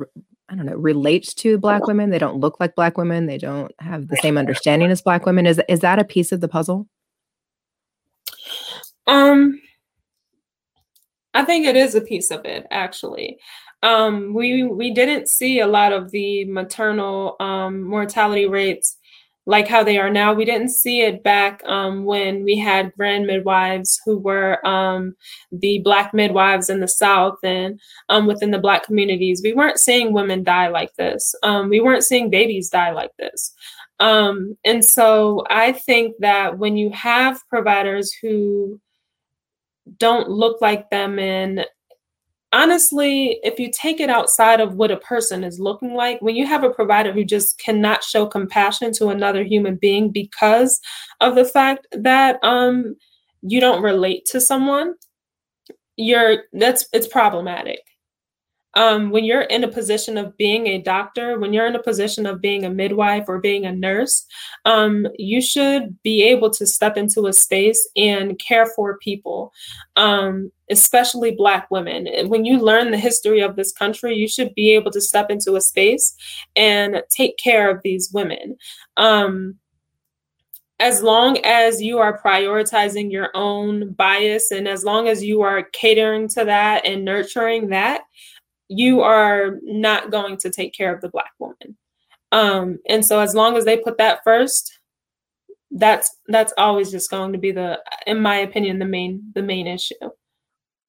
I 0.49 0.55
don't 0.55 0.67
know, 0.67 0.75
relate 0.75 1.33
to 1.37 1.57
black 1.57 1.87
women. 1.87 2.11
They 2.11 2.19
don't 2.19 2.37
look 2.37 2.61
like 2.61 2.75
black 2.75 2.99
women. 2.99 3.25
They 3.25 3.39
don't 3.39 3.73
have 3.79 4.09
the 4.09 4.19
same 4.19 4.37
understanding 4.37 4.91
as 4.91 5.01
black 5.01 5.25
women. 5.25 5.47
Is 5.47 5.63
is 5.67 5.81
that 5.81 5.99
a 5.99 6.05
piece 6.05 6.31
of 6.31 6.43
the 6.43 6.49
puzzle? 6.49 6.87
Um 9.07 9.62
I 11.35 11.45
think 11.45 11.67
it 11.67 11.77
is 11.77 11.95
a 11.95 12.01
piece 12.01 12.31
of 12.31 12.45
it, 12.45 12.67
actually. 12.71 13.39
Um, 13.83 14.33
we 14.35 14.63
we 14.65 14.93
didn't 14.93 15.29
see 15.29 15.59
a 15.61 15.67
lot 15.67 15.93
of 15.93 16.11
the 16.13 16.45
maternal 16.45 17.37
um, 17.41 17.83
mortality 17.83 18.47
rates 18.47 18.97
like 19.45 19.67
how 19.67 19.83
they 19.83 19.99
are 19.99 20.11
now. 20.11 20.33
We 20.33 20.45
didn't 20.45 20.71
see 20.71 21.03
it 21.03 21.23
back 21.23 21.63
um, 21.67 22.05
when 22.05 22.45
we 22.45 22.57
had 22.59 22.93
grand 22.95 23.27
midwives 23.27 24.01
who 24.05 24.19
were 24.19 24.65
um, 24.67 25.17
the 25.51 25.81
Black 25.81 26.15
midwives 26.15 26.71
in 26.71 26.81
the 26.81 26.89
South 26.89 27.39
and 27.43 27.81
um, 28.09 28.27
within 28.27 28.53
the 28.53 28.59
Black 28.59 28.85
communities. 28.85 29.41
We 29.43 29.53
weren't 29.53 29.81
seeing 29.81 30.13
women 30.13 30.45
die 30.45 30.69
like 30.69 30.95
this. 30.95 31.35
Um, 31.43 31.71
we 31.71 31.81
weren't 31.81 32.05
seeing 32.05 32.31
babies 32.31 32.69
die 32.69 32.93
like 32.93 33.11
this. 33.19 33.53
Um, 33.99 34.57
and 34.65 34.85
so 34.85 35.45
I 35.51 35.73
think 35.73 36.17
that 36.21 36.59
when 36.59 36.77
you 36.77 36.91
have 36.91 37.41
providers 37.49 38.13
who 38.23 38.81
don't 39.99 40.29
look 40.29 40.61
like 40.61 40.91
them. 40.91 41.19
And 41.19 41.67
honestly, 42.53 43.41
if 43.43 43.59
you 43.59 43.71
take 43.73 44.01
it 44.01 44.11
outside 44.11 44.61
of 44.61 44.75
what 44.75 44.91
a 44.91 44.99
person 44.99 45.45
is 45.45 45.59
looking 45.59 45.95
like, 45.95 46.21
when 46.21 46.37
you 46.37 46.47
have 46.47 46.65
a 46.65 46.71
provider 46.71 47.13
who 47.13 47.25
just 47.25 47.59
cannot 47.59 48.05
show 48.05 48.27
compassion 48.27 48.93
to 48.95 49.09
another 49.09 49.43
human 49.43 49.77
being 49.77 50.11
because 50.11 50.81
of 51.21 51.35
the 51.35 51.45
fact 51.45 51.87
that 51.93 52.39
um, 52.43 52.97
you 53.43 53.61
don't 53.61 53.83
relate 53.83 54.25
to 54.27 54.41
someone, 54.41 54.95
you're 55.97 56.45
that's 56.55 56.87
it's 56.93 57.07
problematic 57.07 57.81
um, 58.75 59.11
when 59.11 59.25
you're 59.25 59.43
in 59.43 59.65
a 59.65 59.69
position 59.69 60.17
of 60.17 60.37
being 60.37 60.67
a 60.67 60.81
doctor, 60.81 61.39
when 61.39 61.53
you're 61.53 61.67
in 61.67 61.77
a 61.77 61.83
position 61.83 62.27
of 62.27 62.41
being 62.41 62.65
a 62.65 62.71
midwife 62.71 63.25
or 63.29 63.39
being 63.39 63.67
a 63.67 63.73
nurse, 63.73 64.27
um, 64.65 65.07
you 65.19 65.41
should 65.41 66.03
be 66.03 66.23
able 66.23 66.51
to 66.51 66.67
step 66.67 66.97
into 66.97 67.27
a 67.27 67.33
space 67.33 67.89
and 67.97 68.39
care 68.39 68.67
for 68.67 68.99
people, 68.99 69.53
um, 69.97 70.51
especially 70.71 71.33
Black 71.33 71.71
women. 71.71 72.07
And 72.07 72.31
when 72.31 72.45
you 72.45 72.59
learn 72.59 72.91
the 72.91 72.99
history 72.99 73.41
of 73.41 73.57
this 73.57 73.73
country, 73.73 74.15
you 74.15 74.29
should 74.29 74.55
be 74.55 74.73
able 74.73 74.91
to 74.93 75.01
step 75.01 75.31
into 75.31 75.57
a 75.57 75.61
space 75.61 76.15
and 76.57 77.03
take 77.11 77.37
care 77.37 77.71
of 77.71 77.83
these 77.83 78.11
women. 78.13 78.57
Um, 78.97 79.59
as 80.83 81.01
long 81.01 81.39
as 81.45 81.81
you 81.81 81.99
are 81.99 82.21
prioritizing 82.21 83.13
your 83.13 83.31
own 83.35 83.93
bias 83.93 84.51
and 84.51 84.67
as 84.67 84.83
long 84.83 85.07
as 85.07 85.23
you 85.23 85.43
are 85.43 85.63
catering 85.63 86.27
to 86.27 86.45
that 86.45 86.85
and 86.85 87.05
nurturing 87.05 87.69
that, 87.69 88.03
you 88.77 89.01
are 89.01 89.59
not 89.63 90.11
going 90.11 90.37
to 90.39 90.51
take 90.51 90.73
care 90.73 90.95
of 90.95 91.01
the 91.01 91.09
black 91.09 91.33
woman. 91.39 91.77
Um, 92.33 92.79
and 92.89 93.05
so 93.05 93.21
as 93.21 93.35
long 93.35 93.57
as 93.57 93.65
they 93.65 93.77
put 93.77 93.99
that 93.99 94.21
first, 94.25 94.79
that's 95.71 96.15
that's 96.29 96.53
always 96.59 96.91
just 96.91 97.11
going 97.11 97.33
to 97.33 97.39
be 97.39 97.51
the 97.51 97.79
in 98.07 98.21
my 98.21 98.37
opinion 98.37 98.79
the 98.79 98.85
main 98.85 99.23
the 99.35 99.43
main 99.43 99.67
issue. 99.67 99.95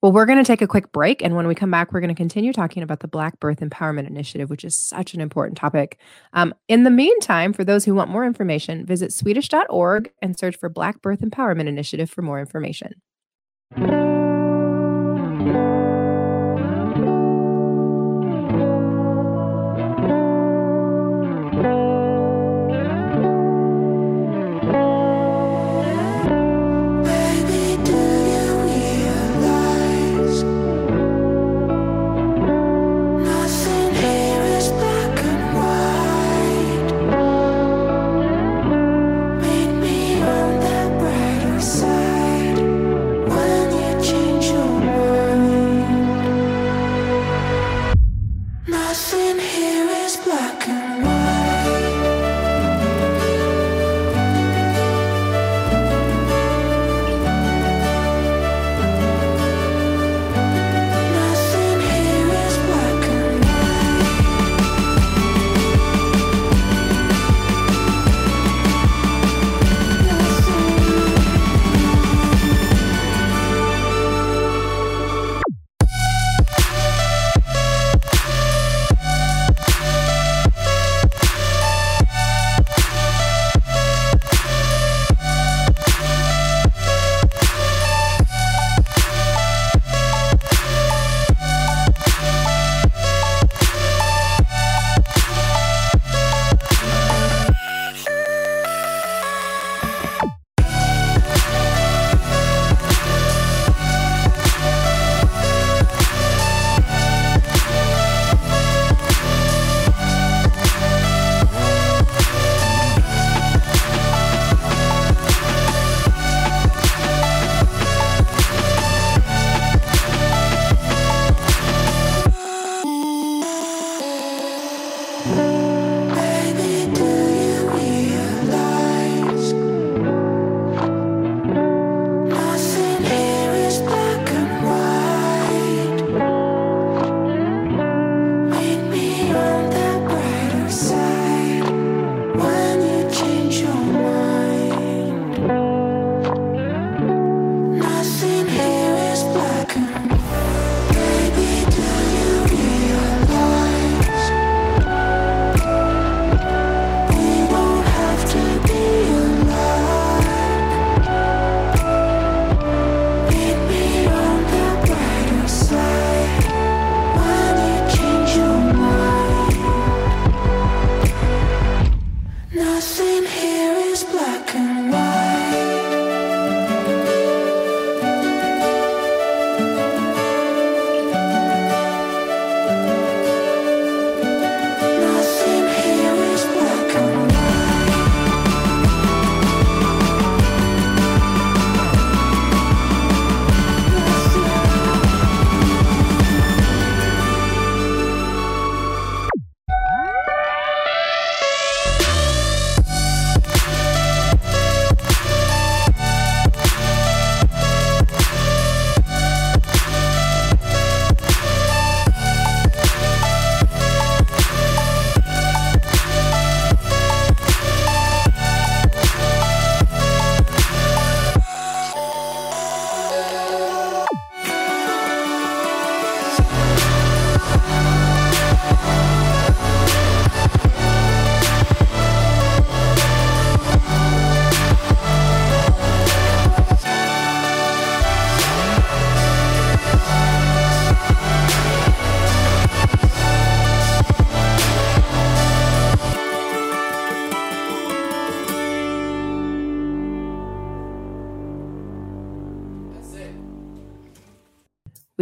Well, 0.02 0.12
we're 0.12 0.26
going 0.26 0.38
to 0.38 0.44
take 0.44 0.62
a 0.62 0.68
quick 0.68 0.92
break. 0.92 1.24
And 1.24 1.34
when 1.34 1.48
we 1.48 1.56
come 1.56 1.72
back, 1.72 1.94
we're 1.94 2.02
going 2.02 2.10
to 2.10 2.14
continue 2.14 2.52
talking 2.52 2.84
about 2.84 3.00
the 3.00 3.08
Black 3.08 3.40
Birth 3.40 3.62
Empowerment 3.62 4.06
Initiative, 4.06 4.50
which 4.50 4.66
is 4.66 4.76
such 4.76 5.14
an 5.14 5.22
important 5.22 5.58
topic. 5.58 5.98
Um, 6.34 6.54
in 6.68 6.84
the 6.84 6.90
meantime, 6.90 7.54
for 7.54 7.64
those 7.64 7.86
who 7.86 7.96
want 7.96 8.12
more 8.12 8.26
information, 8.26 8.86
visit 8.86 9.14
Swedish.org 9.14 10.12
and 10.22 10.38
search 10.38 10.58
for 10.58 10.68
Black 10.68 11.02
Birth 11.02 11.22
Empowerment 11.22 11.68
Initiative 11.68 12.10
for 12.10 12.22
more 12.22 12.42
information. 12.42 12.96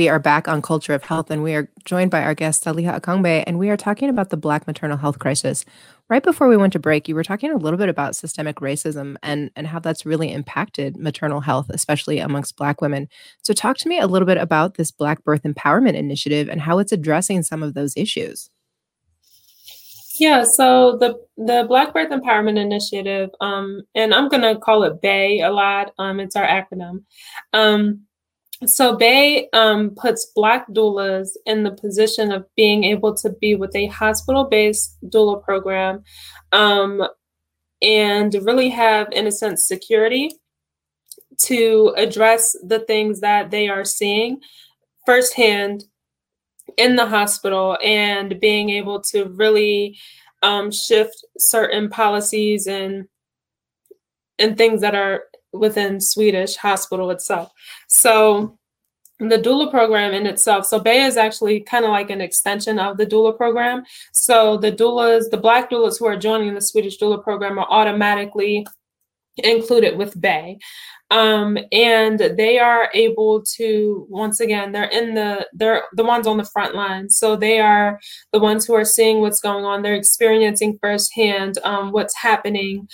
We 0.02 0.10
are 0.10 0.18
back 0.18 0.48
on 0.48 0.64
Culture 0.64 0.96
of 0.96 1.04
Health, 1.04 1.30
and 1.30 1.44
we 1.44 1.54
are 1.54 1.70
joined 1.86 2.10
by 2.10 2.24
our 2.24 2.34
guest, 2.34 2.64
Saliha 2.64 3.00
Akongbe, 3.00 3.44
and 3.46 3.60
we 3.60 3.70
are 3.70 3.78
talking 3.78 4.10
about 4.10 4.32
the 4.32 4.36
Black 4.36 4.66
maternal 4.66 4.98
health 4.98 5.20
crisis. 5.20 5.64
Right 6.10 6.24
before 6.24 6.48
we 6.48 6.58
went 6.58 6.74
to 6.74 6.80
break, 6.80 7.08
you 7.08 7.14
were 7.14 7.24
talking 7.24 7.52
a 7.52 7.56
little 7.56 7.78
bit 7.78 7.88
about 7.88 8.16
systemic 8.16 8.56
racism 8.56 9.16
and, 9.22 9.52
and 9.56 9.68
how 9.68 9.78
that's 9.78 10.04
really 10.04 10.34
impacted 10.34 10.98
maternal 10.98 11.40
health, 11.40 11.70
especially 11.70 12.18
amongst 12.18 12.58
Black 12.58 12.82
women. 12.82 13.10
So, 13.44 13.54
talk 13.54 13.78
to 13.78 13.88
me 13.88 14.00
a 14.00 14.08
little 14.08 14.26
bit 14.26 14.40
about 14.40 14.74
this 14.74 14.90
Black 14.90 15.24
Birth 15.24 15.44
Empowerment 15.44 15.94
Initiative 15.94 16.50
and 16.50 16.62
how 16.62 16.80
it's 16.80 16.92
addressing 16.92 17.44
some 17.44 17.62
of 17.62 17.76
those 17.76 17.96
issues. 17.96 18.50
Yeah, 20.20 20.46
so 20.46 20.98
the 20.98 21.14
the 21.38 21.66
Black 21.68 21.94
Birth 21.94 22.10
Empowerment 22.10 22.58
Initiative, 22.58 23.30
um, 23.40 23.84
and 23.94 24.16
I'm 24.16 24.30
gonna 24.30 24.58
call 24.58 24.82
it 24.84 25.00
Bay 25.00 25.42
a 25.42 25.52
lot. 25.52 25.94
Um, 26.00 26.20
it's 26.20 26.36
our 26.36 26.48
acronym. 26.48 27.04
Um, 27.54 28.08
so 28.66 28.96
Bay 28.96 29.50
um, 29.54 29.92
puts 29.96 30.32
Black 30.36 30.68
doulas 30.70 31.30
in 31.46 31.64
the 31.64 31.72
position 31.72 32.32
of 32.32 32.46
being 32.56 32.84
able 32.84 33.16
to 33.16 33.30
be 33.30 33.56
with 33.56 33.76
a 33.76 33.88
hospital-based 33.88 34.98
doula 35.06 35.44
program 35.44 36.04
um, 36.52 37.04
and 37.82 38.34
really 38.44 38.70
have, 38.70 39.08
in 39.12 39.26
a 39.26 39.32
sense, 39.32 39.68
security 39.68 40.32
to 41.40 41.94
address 41.98 42.56
the 42.64 42.80
things 42.80 43.22
that 43.22 43.50
they 43.50 43.68
are 43.68 43.86
seeing 43.86 44.40
firsthand 45.06 45.86
in 46.78 46.96
the 46.96 47.08
hospital 47.08 47.78
and 47.84 48.40
being 48.40 48.70
able 48.70 49.02
to 49.02 49.26
really 49.26 49.98
um, 50.44 50.72
shift 50.72 51.26
certain 51.38 51.90
policies 51.90 52.68
and 52.68 53.08
and 54.40 54.58
things 54.58 54.82
that 54.82 54.96
are 54.96 55.24
within 55.54 56.00
Swedish 56.00 56.56
hospital 56.56 57.12
itself. 57.12 57.52
So 57.88 58.58
the 59.20 59.38
doula 59.38 59.70
program 59.70 60.14
in 60.14 60.26
itself, 60.26 60.66
so 60.66 60.80
Bay 60.80 61.04
is 61.04 61.16
actually 61.16 61.60
kind 61.62 61.86
of 61.86 61.92
like 61.92 62.10
an 62.10 62.22
extension 62.22 62.80
of 62.80 62.98
the 62.98 63.06
doula 63.06 63.38
program. 63.38 63.84
So 64.14 64.58
the 64.58 64.72
doulas, 64.72 65.30
the 65.30 65.38
black 65.38 65.70
doulas 65.70 66.00
who 66.00 66.08
are 66.08 66.18
joining 66.18 66.56
the 66.56 66.62
Swedish 66.62 66.98
doula 66.98 67.24
program 67.24 67.60
are 67.60 67.68
automatically 67.70 68.66
included 69.38 69.98
with 69.98 70.20
Bay. 70.20 70.58
Um, 71.12 71.58
and 71.74 72.20
they 72.38 72.58
are 72.58 72.90
able 72.94 73.44
to 73.58 74.08
once 74.10 74.40
again 74.40 74.72
they're 74.72 74.86
in 74.86 75.14
the 75.14 75.46
they're 75.52 75.84
the 75.92 76.06
ones 76.06 76.26
on 76.26 76.38
the 76.38 76.46
front 76.46 76.74
line 76.74 77.10
so 77.10 77.36
they 77.36 77.60
are 77.60 78.00
the 78.32 78.40
ones 78.40 78.66
who 78.66 78.74
are 78.76 78.86
seeing 78.86 79.20
what's 79.20 79.42
going 79.42 79.66
on 79.66 79.82
they're 79.82 79.94
experiencing 79.94 80.80
firsthand 80.82 81.58
um, 81.66 81.92
what's 81.92 82.16
happening 82.16 82.88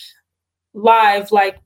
live 0.73 1.31
like 1.31 1.59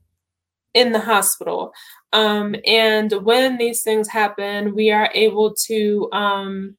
in 0.74 0.92
the 0.92 1.00
hospital. 1.00 1.72
Um, 2.12 2.54
and 2.66 3.12
when 3.24 3.58
these 3.58 3.82
things 3.82 4.08
happen, 4.08 4.74
we 4.74 4.90
are 4.90 5.10
able 5.14 5.54
to 5.66 6.08
um, 6.12 6.76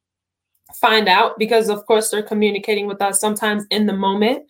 find 0.75 1.07
out 1.07 1.37
because, 1.37 1.69
of 1.69 1.85
course, 1.85 2.09
they're 2.09 2.23
communicating 2.23 2.87
with 2.87 3.01
us 3.01 3.19
sometimes 3.19 3.65
in 3.69 3.85
the 3.85 3.93
moment. 3.93 4.43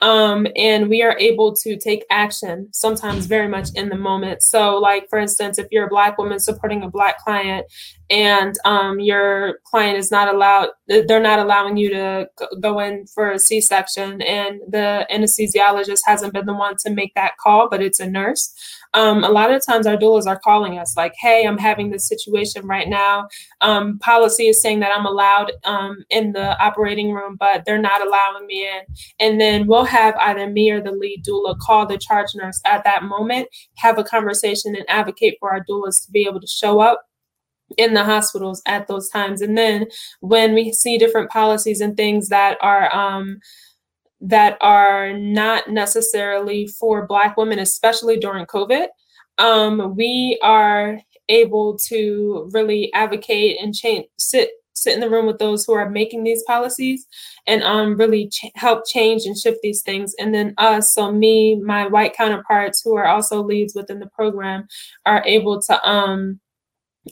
Um, 0.00 0.46
and 0.56 0.88
we 0.88 1.02
are 1.02 1.18
able 1.18 1.54
to 1.56 1.76
take 1.76 2.04
action 2.10 2.68
sometimes 2.72 3.26
very 3.26 3.48
much 3.48 3.68
in 3.74 3.88
the 3.88 3.96
moment. 3.96 4.42
So, 4.42 4.78
like, 4.78 5.08
for 5.10 5.18
instance, 5.18 5.58
if 5.58 5.66
you're 5.70 5.86
a 5.86 5.90
Black 5.90 6.18
woman 6.18 6.40
supporting 6.40 6.82
a 6.82 6.90
Black 6.90 7.18
client 7.18 7.66
and 8.10 8.54
um, 8.64 9.00
your 9.00 9.60
client 9.64 9.96
is 9.98 10.10
not 10.10 10.32
allowed, 10.32 10.68
they're 10.88 11.20
not 11.20 11.38
allowing 11.38 11.76
you 11.76 11.90
to 11.90 12.28
go 12.60 12.80
in 12.80 13.06
for 13.06 13.30
a 13.30 13.38
C 13.38 13.60
section, 13.60 14.20
and 14.22 14.60
the 14.68 15.06
anesthesiologist 15.12 16.00
hasn't 16.04 16.34
been 16.34 16.46
the 16.46 16.54
one 16.54 16.76
to 16.84 16.90
make 16.90 17.14
that 17.14 17.36
call, 17.38 17.68
but 17.68 17.82
it's 17.82 18.00
a 18.00 18.08
nurse 18.08 18.54
um, 18.94 19.22
a 19.22 19.28
lot 19.28 19.52
of 19.52 19.64
times 19.64 19.86
our 19.86 19.96
doulas 19.96 20.26
are 20.26 20.38
calling 20.38 20.78
us 20.78 20.96
like, 20.96 21.14
hey, 21.18 21.46
I'm 21.46 21.58
having 21.58 21.90
this 21.90 22.08
situation 22.08 22.66
right 22.66 22.88
now. 22.88 23.28
Um, 23.60 23.98
policy 24.00 24.48
is 24.48 24.60
saying 24.60 24.80
that 24.80 24.92
I'm 24.96 25.06
allowed 25.06 25.52
um, 25.64 26.04
in 26.10 26.32
the 26.32 26.58
operating 26.62 27.12
room, 27.12 27.36
but 27.38 27.64
they're 27.64 27.80
not 27.80 28.04
allowing 28.04 28.46
me 28.46 28.66
in. 28.66 28.80
And 29.20 29.40
then 29.40 29.66
we'll 29.66 29.84
have 29.84 30.16
either 30.16 30.48
me 30.50 30.70
or 30.70 30.80
the 30.80 30.92
lead 30.92 31.24
doula 31.24 31.56
call 31.58 31.86
the 31.86 31.98
charge 31.98 32.34
nurse 32.34 32.60
at 32.66 32.84
that 32.84 33.04
moment, 33.04 33.48
have 33.76 33.98
a 33.98 34.04
conversation, 34.04 34.74
and 34.74 34.84
advocate 34.88 35.36
for 35.38 35.50
our 35.52 35.64
doulas 35.64 36.04
to 36.04 36.10
be 36.10 36.26
able 36.28 36.40
to 36.40 36.46
show 36.46 36.80
up 36.80 37.02
in 37.76 37.94
the 37.94 38.04
hospitals 38.04 38.62
at 38.66 38.88
those 38.88 39.08
times. 39.08 39.40
And 39.40 39.56
then 39.56 39.86
when 40.20 40.54
we 40.54 40.72
see 40.72 40.98
different 40.98 41.30
policies 41.30 41.80
and 41.80 41.96
things 41.96 42.28
that 42.28 42.58
are 42.60 42.94
um, 42.94 43.40
that 44.20 44.58
are 44.60 45.12
not 45.14 45.70
necessarily 45.70 46.66
for 46.66 47.06
Black 47.06 47.36
women, 47.36 47.58
especially 47.58 48.18
during 48.18 48.44
COVID, 48.46 48.86
um, 49.38 49.96
we 49.96 50.38
are 50.42 51.00
able 51.28 51.78
to 51.88 52.50
really 52.52 52.92
advocate 52.92 53.56
and 53.60 53.74
change, 53.74 54.06
sit 54.18 54.50
sit 54.80 54.94
in 54.94 55.00
the 55.00 55.10
room 55.10 55.26
with 55.26 55.38
those 55.38 55.64
who 55.64 55.74
are 55.74 55.90
making 55.90 56.24
these 56.24 56.42
policies 56.44 57.06
and 57.46 57.62
um, 57.62 57.96
really 57.96 58.28
ch- 58.28 58.46
help 58.54 58.86
change 58.86 59.26
and 59.26 59.36
shift 59.36 59.58
these 59.62 59.82
things. 59.82 60.14
And 60.18 60.34
then 60.34 60.54
us, 60.58 60.94
so 60.94 61.12
me, 61.12 61.56
my 61.56 61.86
white 61.86 62.14
counterparts 62.14 62.80
who 62.82 62.96
are 62.96 63.06
also 63.06 63.42
leads 63.42 63.74
within 63.74 64.00
the 64.00 64.06
program, 64.06 64.66
are 65.04 65.22
able 65.26 65.60
to 65.62 65.88
um, 65.88 66.40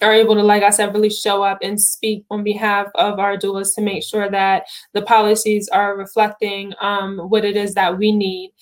are 0.02 0.12
able 0.12 0.34
to, 0.34 0.42
like 0.42 0.62
I 0.62 0.70
said, 0.70 0.92
really 0.92 1.10
show 1.10 1.42
up 1.42 1.58
and 1.62 1.80
speak 1.80 2.24
on 2.30 2.44
behalf 2.44 2.88
of 2.94 3.18
our 3.18 3.36
doulas 3.36 3.74
to 3.74 3.80
make 3.80 4.02
sure 4.02 4.30
that 4.30 4.64
the 4.92 5.02
policies 5.02 5.68
are 5.68 5.96
reflecting 5.96 6.74
um, 6.80 7.18
what 7.18 7.44
it 7.44 7.56
is 7.56 7.74
that 7.74 7.98
we 7.98 8.12
need 8.12 8.52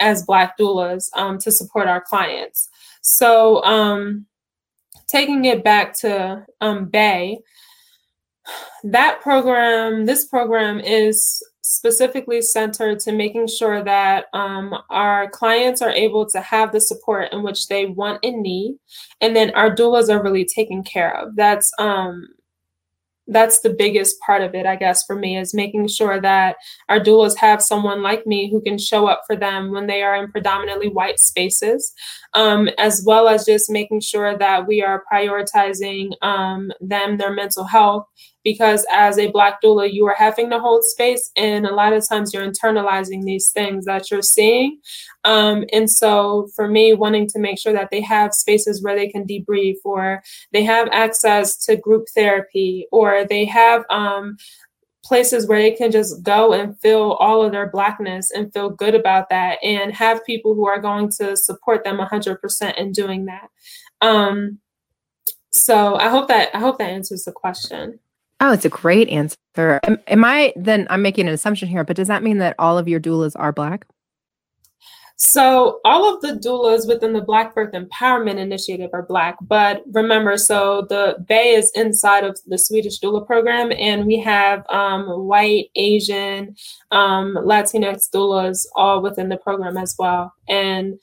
as 0.00 0.24
Black 0.24 0.58
doulas 0.58 1.08
um, 1.14 1.38
to 1.38 1.50
support 1.50 1.88
our 1.88 2.00
clients. 2.00 2.68
So, 3.00 3.62
um, 3.64 4.26
taking 5.08 5.44
it 5.44 5.64
back 5.64 5.96
to 6.00 6.44
um, 6.60 6.86
Bay, 6.86 7.38
that 8.84 9.20
program, 9.20 10.06
this 10.06 10.26
program 10.26 10.78
is 10.80 11.42
specifically 11.66 12.40
centered 12.40 13.00
to 13.00 13.12
making 13.12 13.48
sure 13.48 13.82
that 13.82 14.26
um, 14.32 14.74
our 14.90 15.28
clients 15.30 15.82
are 15.82 15.90
able 15.90 16.26
to 16.26 16.40
have 16.40 16.72
the 16.72 16.80
support 16.80 17.32
in 17.32 17.42
which 17.42 17.68
they 17.68 17.86
want 17.86 18.24
and 18.24 18.42
need 18.42 18.78
and 19.20 19.34
then 19.34 19.50
our 19.54 19.74
doulas 19.74 20.08
are 20.08 20.22
really 20.22 20.44
taken 20.44 20.82
care 20.82 21.16
of. 21.16 21.36
That's 21.36 21.70
um, 21.78 22.28
that's 23.28 23.60
the 23.60 23.70
biggest 23.70 24.16
part 24.24 24.42
of 24.42 24.54
it, 24.54 24.66
I 24.66 24.76
guess, 24.76 25.04
for 25.04 25.16
me 25.16 25.36
is 25.36 25.52
making 25.52 25.88
sure 25.88 26.20
that 26.20 26.56
our 26.88 27.00
doulas 27.00 27.36
have 27.38 27.60
someone 27.60 28.02
like 28.02 28.24
me 28.24 28.48
who 28.50 28.60
can 28.60 28.78
show 28.78 29.08
up 29.08 29.22
for 29.26 29.34
them 29.34 29.72
when 29.72 29.88
they 29.88 30.02
are 30.02 30.14
in 30.14 30.30
predominantly 30.30 30.88
white 30.88 31.18
spaces, 31.18 31.92
um, 32.34 32.68
as 32.78 33.02
well 33.04 33.26
as 33.26 33.44
just 33.44 33.68
making 33.68 34.00
sure 34.00 34.38
that 34.38 34.68
we 34.68 34.80
are 34.80 35.02
prioritizing 35.12 36.12
um, 36.22 36.70
them, 36.80 37.16
their 37.16 37.32
mental 37.32 37.64
health, 37.64 38.06
because 38.46 38.86
as 38.92 39.18
a 39.18 39.28
Black 39.32 39.60
doula, 39.60 39.92
you 39.92 40.06
are 40.06 40.14
having 40.16 40.48
to 40.50 40.60
hold 40.60 40.84
space, 40.84 41.32
and 41.34 41.66
a 41.66 41.74
lot 41.74 41.92
of 41.92 42.08
times 42.08 42.32
you're 42.32 42.48
internalizing 42.48 43.24
these 43.24 43.50
things 43.50 43.86
that 43.86 44.08
you're 44.08 44.22
seeing. 44.22 44.78
Um, 45.24 45.64
and 45.72 45.90
so, 45.90 46.46
for 46.54 46.68
me, 46.68 46.94
wanting 46.94 47.26
to 47.30 47.40
make 47.40 47.58
sure 47.58 47.72
that 47.72 47.88
they 47.90 48.00
have 48.02 48.32
spaces 48.32 48.84
where 48.84 48.94
they 48.94 49.08
can 49.08 49.26
debrief, 49.26 49.78
or 49.84 50.22
they 50.52 50.62
have 50.62 50.88
access 50.92 51.56
to 51.64 51.76
group 51.76 52.06
therapy, 52.14 52.86
or 52.92 53.26
they 53.28 53.46
have 53.46 53.84
um, 53.90 54.36
places 55.04 55.48
where 55.48 55.60
they 55.60 55.72
can 55.72 55.90
just 55.90 56.22
go 56.22 56.52
and 56.52 56.78
feel 56.78 57.16
all 57.18 57.42
of 57.42 57.50
their 57.50 57.68
blackness 57.68 58.30
and 58.30 58.52
feel 58.52 58.70
good 58.70 58.94
about 58.94 59.28
that 59.28 59.58
and 59.64 59.92
have 59.92 60.24
people 60.24 60.54
who 60.54 60.68
are 60.68 60.80
going 60.80 61.10
to 61.18 61.36
support 61.36 61.82
them 61.82 61.98
100% 61.98 62.78
in 62.78 62.92
doing 62.92 63.24
that 63.24 63.48
um, 64.00 64.58
so 65.50 65.94
i 65.96 66.08
hope 66.08 66.28
that 66.28 66.50
i 66.54 66.58
hope 66.58 66.76
that 66.78 66.90
answers 66.90 67.22
the 67.24 67.32
question 67.32 67.98
Oh, 68.40 68.52
it's 68.52 68.64
a 68.64 68.70
great 68.70 69.08
answer. 69.08 69.36
Am, 69.56 69.98
am, 70.06 70.24
I 70.24 70.52
then? 70.56 70.86
I'm 70.90 71.02
making 71.02 71.26
an 71.26 71.34
assumption 71.34 71.68
here, 71.68 71.84
but 71.84 71.96
does 71.96 72.08
that 72.08 72.22
mean 72.22 72.38
that 72.38 72.54
all 72.58 72.76
of 72.76 72.86
your 72.86 73.00
doulas 73.00 73.32
are 73.36 73.52
Black? 73.52 73.86
So, 75.18 75.80
all 75.86 76.14
of 76.14 76.20
the 76.20 76.32
doulas 76.32 76.86
within 76.86 77.14
the 77.14 77.22
Black 77.22 77.54
Birth 77.54 77.72
Empowerment 77.72 78.36
Initiative 78.36 78.90
are 78.92 79.02
Black. 79.02 79.38
But 79.40 79.82
remember, 79.92 80.36
so 80.36 80.86
the 80.90 81.16
Bay 81.26 81.54
is 81.54 81.72
inside 81.74 82.24
of 82.24 82.38
the 82.46 82.58
Swedish 82.58 83.00
doula 83.00 83.26
program, 83.26 83.72
and 83.72 84.04
we 84.04 84.20
have 84.20 84.66
um, 84.68 85.06
white, 85.26 85.70
Asian, 85.74 86.54
um, 86.90 87.34
Latinx 87.36 88.10
doulas 88.10 88.66
all 88.74 89.00
within 89.00 89.30
the 89.30 89.38
program 89.38 89.78
as 89.78 89.96
well. 89.98 90.34
And 90.46 90.98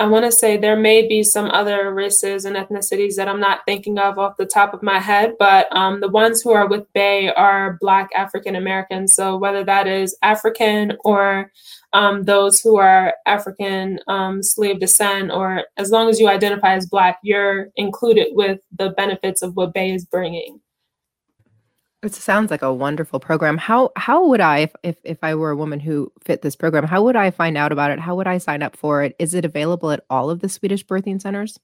I 0.00 0.06
want 0.06 0.24
to 0.24 0.32
say 0.32 0.56
there 0.56 0.76
may 0.76 1.06
be 1.06 1.22
some 1.22 1.50
other 1.52 1.94
races 1.94 2.44
and 2.44 2.56
ethnicities 2.56 3.14
that 3.14 3.28
I'm 3.28 3.38
not 3.38 3.60
thinking 3.64 3.96
of 3.96 4.18
off 4.18 4.36
the 4.36 4.44
top 4.44 4.74
of 4.74 4.82
my 4.82 4.98
head, 4.98 5.34
but 5.38 5.68
um, 5.70 6.00
the 6.00 6.08
ones 6.08 6.42
who 6.42 6.50
are 6.50 6.66
with 6.66 6.92
Bay 6.94 7.32
are 7.32 7.78
Black 7.80 8.10
African 8.12 8.56
Americans. 8.56 9.14
So 9.14 9.36
whether 9.36 9.62
that 9.62 9.86
is 9.86 10.16
African 10.20 10.96
or 11.04 11.52
um, 11.92 12.24
those 12.24 12.60
who 12.60 12.76
are 12.76 13.14
African 13.24 14.00
um, 14.08 14.42
slave 14.42 14.80
descent, 14.80 15.30
or 15.30 15.62
as 15.76 15.92
long 15.92 16.08
as 16.08 16.18
you 16.18 16.28
identify 16.28 16.74
as 16.74 16.86
Black, 16.86 17.20
you're 17.22 17.68
included 17.76 18.28
with 18.32 18.58
the 18.76 18.90
benefits 18.90 19.42
of 19.42 19.54
what 19.54 19.72
Bay 19.72 19.92
is 19.92 20.04
bringing. 20.04 20.60
It 22.04 22.14
sounds 22.14 22.50
like 22.50 22.60
a 22.60 22.72
wonderful 22.72 23.18
program. 23.18 23.56
How 23.56 23.90
how 23.96 24.26
would 24.28 24.40
I, 24.40 24.58
if, 24.58 24.72
if 24.82 24.96
if 25.04 25.18
I 25.22 25.34
were 25.34 25.50
a 25.50 25.56
woman 25.56 25.80
who 25.80 26.12
fit 26.22 26.42
this 26.42 26.54
program, 26.54 26.84
how 26.84 27.02
would 27.02 27.16
I 27.16 27.30
find 27.30 27.56
out 27.56 27.72
about 27.72 27.90
it? 27.90 27.98
How 27.98 28.14
would 28.14 28.26
I 28.26 28.38
sign 28.38 28.62
up 28.62 28.76
for 28.76 29.02
it? 29.02 29.16
Is 29.18 29.32
it 29.32 29.44
available 29.46 29.90
at 29.90 30.04
all 30.10 30.28
of 30.28 30.40
the 30.40 30.48
Swedish 30.48 30.84
birthing 30.84 31.20
centers? 31.20 31.58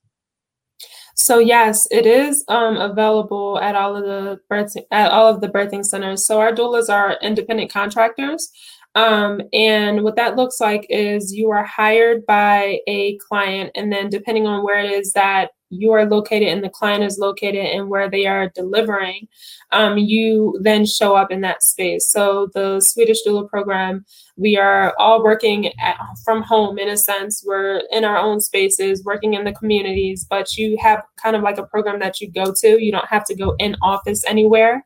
So 1.14 1.38
yes, 1.38 1.86
it 1.90 2.06
is 2.06 2.42
um, 2.48 2.78
available 2.78 3.58
at 3.60 3.74
all 3.76 3.96
of 3.96 4.04
the 4.04 4.40
birthing 4.50 4.84
at 4.90 5.10
all 5.10 5.28
of 5.28 5.42
the 5.42 5.48
birthing 5.48 5.84
centers. 5.84 6.26
So 6.26 6.40
our 6.40 6.52
doulas 6.52 6.88
are 6.88 7.18
independent 7.20 7.70
contractors. 7.70 8.50
Um, 8.94 9.42
and 9.52 10.02
what 10.02 10.16
that 10.16 10.36
looks 10.36 10.58
like 10.60 10.86
is 10.88 11.32
you 11.32 11.50
are 11.50 11.64
hired 11.64 12.24
by 12.26 12.78
a 12.88 13.18
client, 13.18 13.72
and 13.74 13.92
then 13.92 14.08
depending 14.08 14.46
on 14.46 14.64
where 14.64 14.80
it 14.80 14.90
is 14.90 15.12
that 15.12 15.50
you 15.70 15.92
are 15.92 16.04
located 16.04 16.48
and 16.48 16.62
the 16.62 16.68
client 16.68 17.04
is 17.04 17.18
located 17.18 17.64
and 17.64 17.88
where 17.88 18.10
they 18.10 18.26
are 18.26 18.50
delivering, 18.54 19.28
um, 19.72 19.96
you 19.96 20.58
then 20.60 20.84
show 20.84 21.14
up 21.14 21.30
in 21.30 21.40
that 21.40 21.62
space. 21.62 22.10
So 22.10 22.50
the 22.54 22.80
Swedish 22.80 23.18
doula 23.26 23.48
program, 23.48 24.04
we 24.36 24.56
are 24.56 24.94
all 24.98 25.22
working 25.22 25.68
at, 25.80 25.96
from 26.24 26.42
home 26.42 26.78
in 26.78 26.88
a 26.88 26.96
sense. 26.96 27.42
We're 27.46 27.82
in 27.92 28.04
our 28.04 28.18
own 28.18 28.40
spaces, 28.40 29.04
working 29.04 29.34
in 29.34 29.44
the 29.44 29.52
communities, 29.52 30.26
but 30.28 30.56
you 30.56 30.76
have 30.80 31.02
kind 31.22 31.36
of 31.36 31.42
like 31.42 31.58
a 31.58 31.66
program 31.66 32.00
that 32.00 32.20
you 32.20 32.30
go 32.30 32.52
to. 32.60 32.82
You 32.82 32.90
don't 32.90 33.08
have 33.08 33.24
to 33.26 33.34
go 33.34 33.54
in 33.58 33.76
office 33.80 34.24
anywhere. 34.26 34.84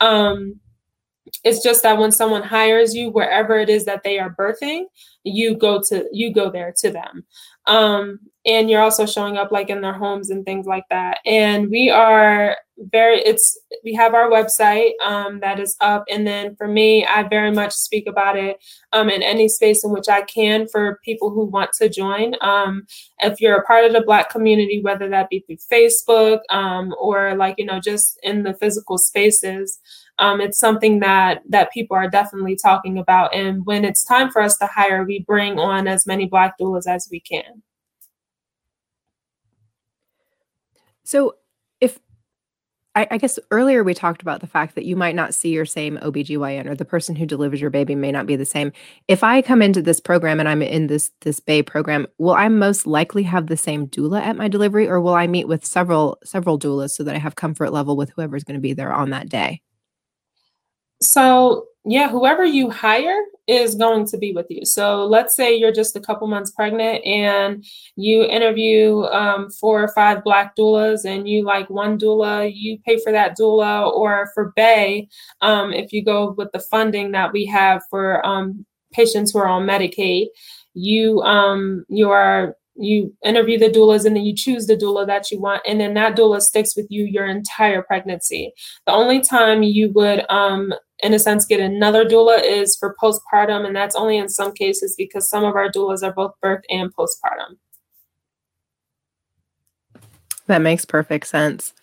Um, 0.00 0.60
it's 1.44 1.62
just 1.62 1.82
that 1.82 1.98
when 1.98 2.12
someone 2.12 2.42
hires 2.42 2.94
you 2.94 3.10
wherever 3.10 3.58
it 3.58 3.68
is 3.68 3.84
that 3.84 4.02
they 4.04 4.18
are 4.18 4.34
birthing 4.34 4.84
you 5.24 5.56
go 5.56 5.80
to 5.88 6.08
you 6.12 6.32
go 6.32 6.50
there 6.50 6.72
to 6.76 6.90
them 6.90 7.24
um, 7.66 8.20
and 8.46 8.70
you're 8.70 8.82
also 8.82 9.04
showing 9.04 9.36
up 9.36 9.50
like 9.50 9.68
in 9.68 9.80
their 9.80 9.92
homes 9.92 10.30
and 10.30 10.44
things 10.44 10.66
like 10.66 10.84
that 10.88 11.18
and 11.26 11.68
we 11.68 11.90
are 11.90 12.56
very 12.92 13.20
it's 13.20 13.58
we 13.84 13.94
have 13.94 14.14
our 14.14 14.28
website 14.28 14.90
um, 15.02 15.40
that 15.40 15.58
is 15.58 15.76
up 15.80 16.04
and 16.10 16.26
then 16.26 16.54
for 16.56 16.68
me 16.68 17.06
i 17.06 17.22
very 17.22 17.50
much 17.50 17.72
speak 17.72 18.06
about 18.06 18.36
it 18.36 18.58
um, 18.92 19.08
in 19.08 19.22
any 19.22 19.48
space 19.48 19.82
in 19.82 19.90
which 19.90 20.08
i 20.08 20.22
can 20.22 20.68
for 20.68 21.00
people 21.04 21.30
who 21.30 21.44
want 21.44 21.70
to 21.72 21.88
join 21.88 22.34
um, 22.42 22.86
if 23.20 23.40
you're 23.40 23.56
a 23.56 23.64
part 23.64 23.84
of 23.84 23.92
the 23.92 24.02
black 24.02 24.30
community 24.30 24.80
whether 24.82 25.08
that 25.08 25.30
be 25.30 25.40
through 25.40 25.56
facebook 25.72 26.40
um, 26.50 26.94
or 27.00 27.34
like 27.34 27.54
you 27.58 27.64
know 27.64 27.80
just 27.80 28.18
in 28.22 28.42
the 28.42 28.54
physical 28.54 28.98
spaces 28.98 29.80
um, 30.18 30.40
it's 30.40 30.58
something 30.58 31.00
that 31.00 31.42
that 31.48 31.72
people 31.72 31.96
are 31.96 32.08
definitely 32.08 32.56
talking 32.56 32.98
about. 32.98 33.34
And 33.34 33.64
when 33.66 33.84
it's 33.84 34.04
time 34.04 34.30
for 34.30 34.40
us 34.40 34.56
to 34.58 34.66
hire, 34.66 35.04
we 35.04 35.20
bring 35.26 35.58
on 35.58 35.86
as 35.86 36.06
many 36.06 36.26
Black 36.26 36.58
doulas 36.58 36.86
as 36.86 37.08
we 37.10 37.20
can. 37.20 37.62
So, 41.06 41.36
if 41.80 41.98
I, 42.96 43.06
I, 43.10 43.18
guess 43.18 43.38
earlier 43.50 43.84
we 43.84 43.94
talked 43.94 44.22
about 44.22 44.40
the 44.40 44.46
fact 44.46 44.74
that 44.74 44.86
you 44.86 44.96
might 44.96 45.14
not 45.14 45.34
see 45.34 45.50
your 45.50 45.66
same 45.66 45.98
OBGYN 45.98 46.66
or 46.66 46.74
the 46.74 46.84
person 46.86 47.14
who 47.14 47.26
delivers 47.26 47.60
your 47.60 47.68
baby 47.70 47.94
may 47.94 48.10
not 48.10 48.26
be 48.26 48.34
the 48.34 48.46
same. 48.46 48.72
If 49.06 49.22
I 49.22 49.42
come 49.42 49.60
into 49.60 49.82
this 49.82 50.00
program 50.00 50.40
and 50.40 50.48
I'm 50.48 50.62
in 50.62 50.88
this 50.88 51.10
this 51.20 51.38
Bay 51.38 51.62
program, 51.62 52.06
will 52.18 52.34
I 52.34 52.48
most 52.48 52.86
likely 52.86 53.22
have 53.22 53.46
the 53.46 53.56
same 53.56 53.86
doula 53.86 54.20
at 54.20 54.36
my 54.36 54.48
delivery 54.48 54.88
or 54.88 55.00
will 55.00 55.14
I 55.14 55.26
meet 55.26 55.46
with 55.46 55.64
several 55.64 56.18
several 56.24 56.58
doulas 56.58 56.90
so 56.90 57.04
that 57.04 57.14
I 57.14 57.18
have 57.18 57.36
comfort 57.36 57.70
level 57.70 57.96
with 57.96 58.10
whoever's 58.10 58.44
going 58.44 58.56
to 58.56 58.60
be 58.60 58.72
there 58.72 58.92
on 58.92 59.10
that 59.10 59.28
day? 59.28 59.60
So, 61.02 61.66
yeah, 61.88 62.08
whoever 62.08 62.44
you 62.44 62.68
hire 62.68 63.16
is 63.46 63.76
going 63.76 64.06
to 64.06 64.18
be 64.18 64.32
with 64.32 64.46
you. 64.50 64.64
So, 64.64 65.04
let's 65.04 65.36
say 65.36 65.54
you're 65.54 65.72
just 65.72 65.94
a 65.94 66.00
couple 66.00 66.26
months 66.26 66.50
pregnant 66.50 67.04
and 67.06 67.64
you 67.94 68.24
interview 68.24 69.02
um, 69.04 69.50
four 69.50 69.84
or 69.84 69.88
five 69.94 70.24
Black 70.24 70.56
doulas 70.56 71.04
and 71.04 71.28
you 71.28 71.44
like 71.44 71.70
one 71.70 71.96
doula, 71.96 72.50
you 72.52 72.78
pay 72.84 72.98
for 73.02 73.12
that 73.12 73.38
doula. 73.38 73.88
Or 73.92 74.30
for 74.34 74.52
Bay, 74.56 75.08
um, 75.42 75.72
if 75.72 75.92
you 75.92 76.04
go 76.04 76.32
with 76.32 76.50
the 76.52 76.58
funding 76.58 77.12
that 77.12 77.32
we 77.32 77.46
have 77.46 77.82
for 77.88 78.24
um, 78.26 78.66
patients 78.92 79.32
who 79.32 79.38
are 79.38 79.46
on 79.46 79.64
Medicaid, 79.64 80.26
you 80.74 81.20
um, 81.20 81.84
you 81.88 82.10
are 82.10 82.56
you 82.78 83.14
interview 83.24 83.58
the 83.58 83.68
doulas 83.68 84.04
and 84.04 84.16
then 84.16 84.24
you 84.24 84.34
choose 84.34 84.66
the 84.66 84.76
doula 84.76 85.06
that 85.06 85.30
you 85.30 85.40
want 85.40 85.62
and 85.66 85.80
then 85.80 85.94
that 85.94 86.16
doula 86.16 86.40
sticks 86.40 86.76
with 86.76 86.86
you 86.90 87.04
your 87.04 87.26
entire 87.26 87.82
pregnancy 87.82 88.52
the 88.86 88.92
only 88.92 89.20
time 89.20 89.62
you 89.62 89.90
would 89.92 90.24
um, 90.30 90.72
in 91.02 91.12
a 91.12 91.18
sense, 91.18 91.44
get 91.44 91.60
another 91.60 92.04
doula 92.04 92.42
is 92.42 92.76
for 92.76 92.96
postpartum, 93.02 93.66
and 93.66 93.76
that's 93.76 93.96
only 93.96 94.16
in 94.16 94.28
some 94.28 94.52
cases 94.52 94.94
because 94.96 95.28
some 95.28 95.44
of 95.44 95.54
our 95.54 95.70
doulas 95.70 96.02
are 96.02 96.12
both 96.12 96.32
birth 96.40 96.62
and 96.70 96.94
postpartum. 96.94 97.56
That 100.46 100.62
makes 100.62 100.84
perfect 100.84 101.26
sense. 101.26 101.74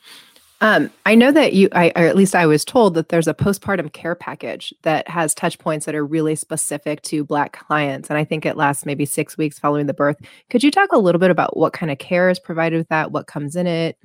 Um, 0.63 0.89
I 1.05 1.13
know 1.13 1.29
that 1.33 1.51
you, 1.51 1.67
I, 1.73 1.91
or 1.93 2.05
at 2.05 2.15
least 2.15 2.33
I 2.33 2.45
was 2.45 2.63
told 2.63 2.93
that 2.93 3.09
there's 3.09 3.27
a 3.27 3.33
postpartum 3.33 3.91
care 3.91 4.15
package 4.15 4.73
that 4.83 5.05
has 5.09 5.35
touch 5.35 5.59
points 5.59 5.85
that 5.85 5.93
are 5.93 6.05
really 6.05 6.35
specific 6.35 7.01
to 7.01 7.25
Black 7.25 7.51
clients. 7.51 8.09
And 8.09 8.17
I 8.17 8.23
think 8.23 8.45
it 8.45 8.55
lasts 8.55 8.85
maybe 8.85 9.05
six 9.05 9.37
weeks 9.37 9.59
following 9.59 9.87
the 9.87 9.93
birth. 9.93 10.15
Could 10.49 10.63
you 10.63 10.71
talk 10.71 10.93
a 10.93 10.97
little 10.97 11.19
bit 11.19 11.31
about 11.31 11.57
what 11.57 11.73
kind 11.73 11.91
of 11.91 11.97
care 11.97 12.29
is 12.29 12.39
provided 12.39 12.77
with 12.77 12.87
that? 12.87 13.11
What 13.11 13.27
comes 13.27 13.57
in 13.57 13.67
it? 13.67 13.97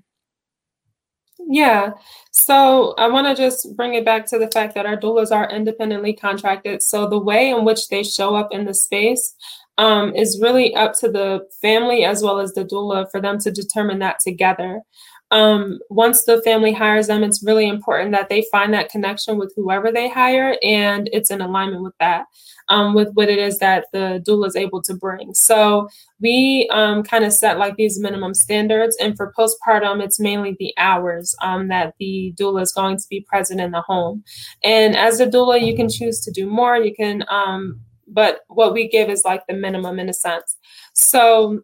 Yeah. 1.49 1.93
So 2.33 2.93
I 2.99 3.07
want 3.07 3.29
to 3.29 3.41
just 3.41 3.77
bring 3.77 3.95
it 3.95 4.05
back 4.05 4.27
to 4.27 4.39
the 4.41 4.51
fact 4.51 4.75
that 4.75 4.85
our 4.85 4.97
doulas 4.97 5.31
are 5.31 5.49
independently 5.49 6.13
contracted. 6.13 6.83
So 6.83 7.09
the 7.09 7.21
way 7.21 7.51
in 7.51 7.65
which 7.65 7.87
they 7.87 8.03
show 8.03 8.35
up 8.35 8.49
in 8.51 8.65
the 8.65 8.75
space 8.75 9.33
um, 9.79 10.13
is 10.17 10.41
really 10.43 10.75
up 10.75 10.95
to 10.99 11.09
the 11.09 11.47
family 11.63 12.05
as 12.05 12.21
well 12.21 12.41
as 12.41 12.53
the 12.55 12.65
doula 12.65 13.09
for 13.13 13.21
them 13.21 13.39
to 13.39 13.53
determine 13.53 14.01
that 14.01 14.19
together 14.19 14.83
um, 15.31 15.79
once 15.91 16.25
the 16.25 16.41
family 16.43 16.73
hires 16.73 17.09
them, 17.09 17.23
it's 17.23 17.43
really 17.43 17.69
important 17.69 18.13
that 18.13 18.29
they 18.29 18.47
find 18.51 18.73
that 18.73 18.89
connection 18.89 19.37
with 19.37 19.53
whoever 19.57 19.93
they 19.93 20.09
hire 20.09 20.57
and 20.63 21.09
it's 21.13 21.31
in 21.31 21.43
alignment 21.43 21.83
with 21.83 21.93
that, 22.01 22.27
um, 22.69 22.95
with 22.95 23.13
what 23.13 23.29
it 23.29 23.39
is 23.39 23.59
that 23.59 23.87
the 23.93 24.23
doula 24.27 24.47
is 24.47 24.57
able 24.57 24.81
to 24.83 24.95
bring. 24.95 25.35
So 25.35 25.89
we 26.21 26.69
um, 26.73 27.03
kind 27.03 27.25
of 27.25 27.33
set 27.33 27.59
like 27.59 27.77
these 27.77 28.01
minimum 28.01 28.33
standards. 28.33 28.97
And 29.01 29.17
for 29.17 29.35
postpartum, 29.39 30.03
it's 30.03 30.19
mainly 30.19 30.57
the 30.59 30.73
hours 30.79 31.37
um, 31.43 31.69
that 31.69 31.95
the 31.99 32.33
doula 32.39 32.63
is 32.63 32.73
going 32.73 32.97
to 32.97 33.07
be 33.11 33.21
present 33.21 33.61
in 33.61 33.73
the 33.73 33.83
home. 33.83 34.25
And 34.65 34.97
as 34.97 35.21
a 35.21 35.27
doula, 35.27 35.65
you 35.65 35.77
can 35.77 35.91
choose 35.91 36.21
to 36.21 36.31
do 36.31 36.47
more. 36.47 36.79
You 36.79 36.95
can, 36.95 37.25
um, 37.29 37.81
but 38.07 38.41
what 38.49 38.73
we 38.73 38.89
give 38.89 39.11
is 39.11 39.25
like 39.27 39.43
the 39.47 39.55
minimum 39.55 39.99
in 39.99 40.09
a 40.09 40.15
sense. 40.15 40.57
So 40.95 41.61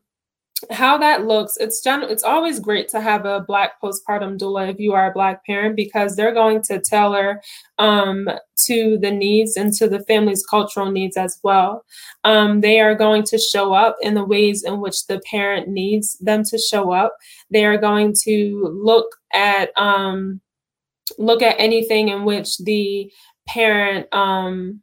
how 0.70 0.98
that 0.98 1.26
looks 1.26 1.56
it's 1.58 1.80
gen- 1.80 2.02
it's 2.02 2.22
always 2.22 2.60
great 2.60 2.88
to 2.88 3.00
have 3.00 3.24
a 3.24 3.40
black 3.40 3.80
postpartum 3.82 4.38
doula 4.38 4.70
if 4.70 4.78
you 4.78 4.92
are 4.92 5.10
a 5.10 5.12
black 5.12 5.44
parent 5.44 5.76
because 5.76 6.16
they're 6.16 6.34
going 6.34 6.62
to 6.62 6.80
tailor 6.80 7.40
um, 7.78 8.28
to 8.56 8.98
the 8.98 9.10
needs 9.10 9.56
and 9.56 9.72
to 9.72 9.88
the 9.88 10.00
family's 10.00 10.44
cultural 10.44 10.90
needs 10.90 11.16
as 11.16 11.38
well. 11.42 11.84
Um, 12.22 12.60
they 12.60 12.80
are 12.80 12.94
going 12.94 13.24
to 13.24 13.38
show 13.38 13.72
up 13.72 13.96
in 14.00 14.14
the 14.14 14.24
ways 14.24 14.62
in 14.62 14.80
which 14.80 15.06
the 15.06 15.20
parent 15.30 15.68
needs 15.68 16.16
them 16.18 16.44
to 16.44 16.58
show 16.58 16.92
up. 16.92 17.16
They 17.50 17.64
are 17.64 17.78
going 17.78 18.14
to 18.22 18.80
look 18.82 19.06
at 19.32 19.70
um, 19.76 20.40
look 21.18 21.42
at 21.42 21.56
anything 21.58 22.08
in 22.08 22.24
which 22.24 22.58
the 22.58 23.10
parent 23.46 24.12
um, 24.12 24.82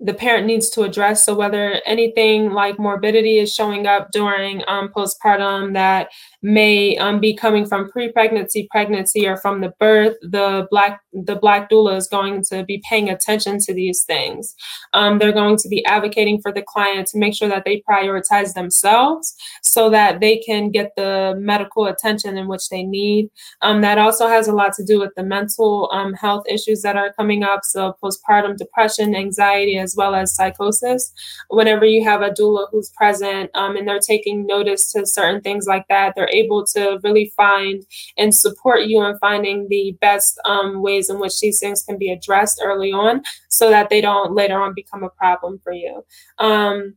the 0.00 0.14
parent 0.14 0.46
needs 0.46 0.68
to 0.70 0.82
address. 0.82 1.24
So 1.24 1.34
whether 1.34 1.80
anything 1.86 2.52
like 2.52 2.78
morbidity 2.78 3.38
is 3.38 3.52
showing 3.52 3.86
up 3.86 4.10
during 4.12 4.62
um, 4.68 4.90
postpartum 4.94 5.72
that 5.72 6.08
may 6.46 6.96
um, 6.98 7.18
be 7.18 7.34
coming 7.34 7.66
from 7.66 7.90
pre-pregnancy, 7.90 8.68
pregnancy, 8.70 9.26
or 9.26 9.36
from 9.36 9.60
the 9.60 9.72
birth, 9.80 10.16
the 10.22 10.68
black 10.70 11.00
the 11.12 11.34
black 11.34 11.68
doula 11.68 11.96
is 11.96 12.06
going 12.06 12.42
to 12.42 12.62
be 12.62 12.82
paying 12.88 13.08
attention 13.08 13.58
to 13.58 13.74
these 13.74 14.04
things. 14.04 14.54
Um, 14.92 15.18
they're 15.18 15.32
going 15.32 15.56
to 15.56 15.68
be 15.68 15.84
advocating 15.86 16.40
for 16.40 16.52
the 16.52 16.62
client 16.62 17.08
to 17.08 17.18
make 17.18 17.34
sure 17.34 17.48
that 17.48 17.64
they 17.64 17.82
prioritize 17.90 18.52
themselves 18.52 19.34
so 19.62 19.90
that 19.90 20.20
they 20.20 20.38
can 20.38 20.70
get 20.70 20.92
the 20.96 21.34
medical 21.38 21.86
attention 21.86 22.36
in 22.36 22.46
which 22.46 22.68
they 22.68 22.84
need. 22.84 23.30
Um, 23.62 23.80
that 23.80 23.98
also 23.98 24.28
has 24.28 24.46
a 24.46 24.52
lot 24.52 24.72
to 24.74 24.84
do 24.84 25.00
with 25.00 25.12
the 25.16 25.24
mental 25.24 25.90
um, 25.92 26.14
health 26.14 26.44
issues 26.48 26.82
that 26.82 26.96
are 26.96 27.12
coming 27.14 27.42
up, 27.42 27.60
so 27.64 27.96
postpartum 28.02 28.56
depression, 28.56 29.16
anxiety, 29.16 29.78
as 29.78 29.94
well 29.96 30.14
as 30.14 30.34
psychosis. 30.34 31.12
Whenever 31.48 31.86
you 31.86 32.04
have 32.04 32.22
a 32.22 32.30
doula 32.30 32.66
who's 32.70 32.90
present 32.90 33.50
um, 33.54 33.76
and 33.76 33.88
they're 33.88 33.98
taking 33.98 34.46
notice 34.46 34.92
to 34.92 35.06
certain 35.06 35.40
things 35.40 35.66
like 35.66 35.86
that, 35.88 36.12
they're 36.14 36.28
able 36.36 36.64
to 36.74 36.98
really 37.02 37.32
find 37.36 37.82
and 38.16 38.34
support 38.34 38.82
you 38.82 39.02
in 39.04 39.18
finding 39.18 39.66
the 39.68 39.96
best 40.00 40.38
um, 40.44 40.82
ways 40.82 41.10
in 41.10 41.18
which 41.18 41.38
these 41.40 41.58
things 41.58 41.82
can 41.82 41.98
be 41.98 42.10
addressed 42.10 42.60
early 42.62 42.92
on 42.92 43.22
so 43.48 43.70
that 43.70 43.88
they 43.90 44.00
don't 44.00 44.34
later 44.34 44.60
on 44.60 44.74
become 44.74 45.02
a 45.02 45.10
problem 45.10 45.58
for 45.62 45.72
you. 45.72 46.04
Um, 46.38 46.94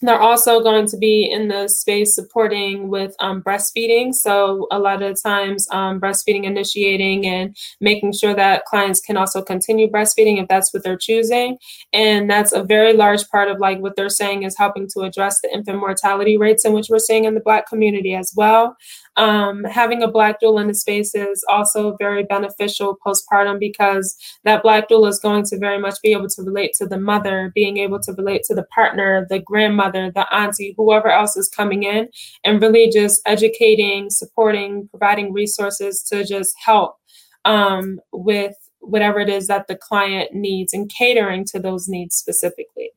they're 0.00 0.20
also 0.20 0.60
going 0.60 0.86
to 0.86 0.96
be 0.96 1.28
in 1.30 1.48
the 1.48 1.68
space 1.68 2.14
supporting 2.14 2.88
with 2.88 3.14
um, 3.20 3.42
breastfeeding. 3.42 4.14
So, 4.14 4.66
a 4.70 4.78
lot 4.78 5.02
of 5.02 5.20
times, 5.22 5.66
um, 5.70 6.00
breastfeeding 6.00 6.44
initiating 6.44 7.26
and 7.26 7.56
making 7.80 8.12
sure 8.12 8.34
that 8.34 8.64
clients 8.66 9.00
can 9.00 9.16
also 9.16 9.42
continue 9.42 9.90
breastfeeding 9.90 10.40
if 10.40 10.48
that's 10.48 10.72
what 10.72 10.84
they're 10.84 10.96
choosing. 10.96 11.58
And 11.92 12.30
that's 12.30 12.52
a 12.52 12.62
very 12.62 12.92
large 12.92 13.28
part 13.28 13.50
of 13.50 13.58
like 13.58 13.80
what 13.80 13.96
they're 13.96 14.08
saying 14.08 14.44
is 14.44 14.56
helping 14.56 14.88
to 14.94 15.00
address 15.00 15.40
the 15.40 15.52
infant 15.52 15.78
mortality 15.78 16.36
rates 16.36 16.64
in 16.64 16.72
which 16.72 16.88
we're 16.88 16.98
seeing 16.98 17.24
in 17.24 17.34
the 17.34 17.40
Black 17.40 17.68
community 17.68 18.14
as 18.14 18.32
well. 18.36 18.76
Um, 19.18 19.64
having 19.64 20.02
a 20.02 20.10
black 20.10 20.40
doula 20.40 20.62
in 20.62 20.68
the 20.68 20.74
space 20.74 21.12
is 21.14 21.44
also 21.48 21.96
very 21.98 22.22
beneficial 22.22 22.96
postpartum 23.04 23.58
because 23.58 24.16
that 24.44 24.62
black 24.62 24.88
doula 24.88 25.08
is 25.08 25.18
going 25.18 25.44
to 25.46 25.58
very 25.58 25.78
much 25.78 25.96
be 26.02 26.12
able 26.12 26.28
to 26.28 26.42
relate 26.42 26.72
to 26.74 26.86
the 26.86 27.00
mother, 27.00 27.50
being 27.52 27.78
able 27.78 27.98
to 28.00 28.12
relate 28.12 28.44
to 28.44 28.54
the 28.54 28.62
partner, 28.62 29.26
the 29.28 29.40
grandmother, 29.40 30.12
the 30.14 30.32
auntie, 30.32 30.72
whoever 30.76 31.10
else 31.10 31.36
is 31.36 31.48
coming 31.48 31.82
in, 31.82 32.08
and 32.44 32.62
really 32.62 32.88
just 32.90 33.20
educating, 33.26 34.08
supporting, 34.08 34.88
providing 34.88 35.32
resources 35.32 36.00
to 36.04 36.24
just 36.24 36.54
help 36.64 36.96
um, 37.44 37.98
with 38.12 38.54
whatever 38.80 39.18
it 39.18 39.28
is 39.28 39.48
that 39.48 39.66
the 39.66 39.76
client 39.76 40.32
needs 40.32 40.72
and 40.72 40.90
catering 40.96 41.44
to 41.44 41.58
those 41.58 41.88
needs 41.88 42.14
specifically. 42.14 42.92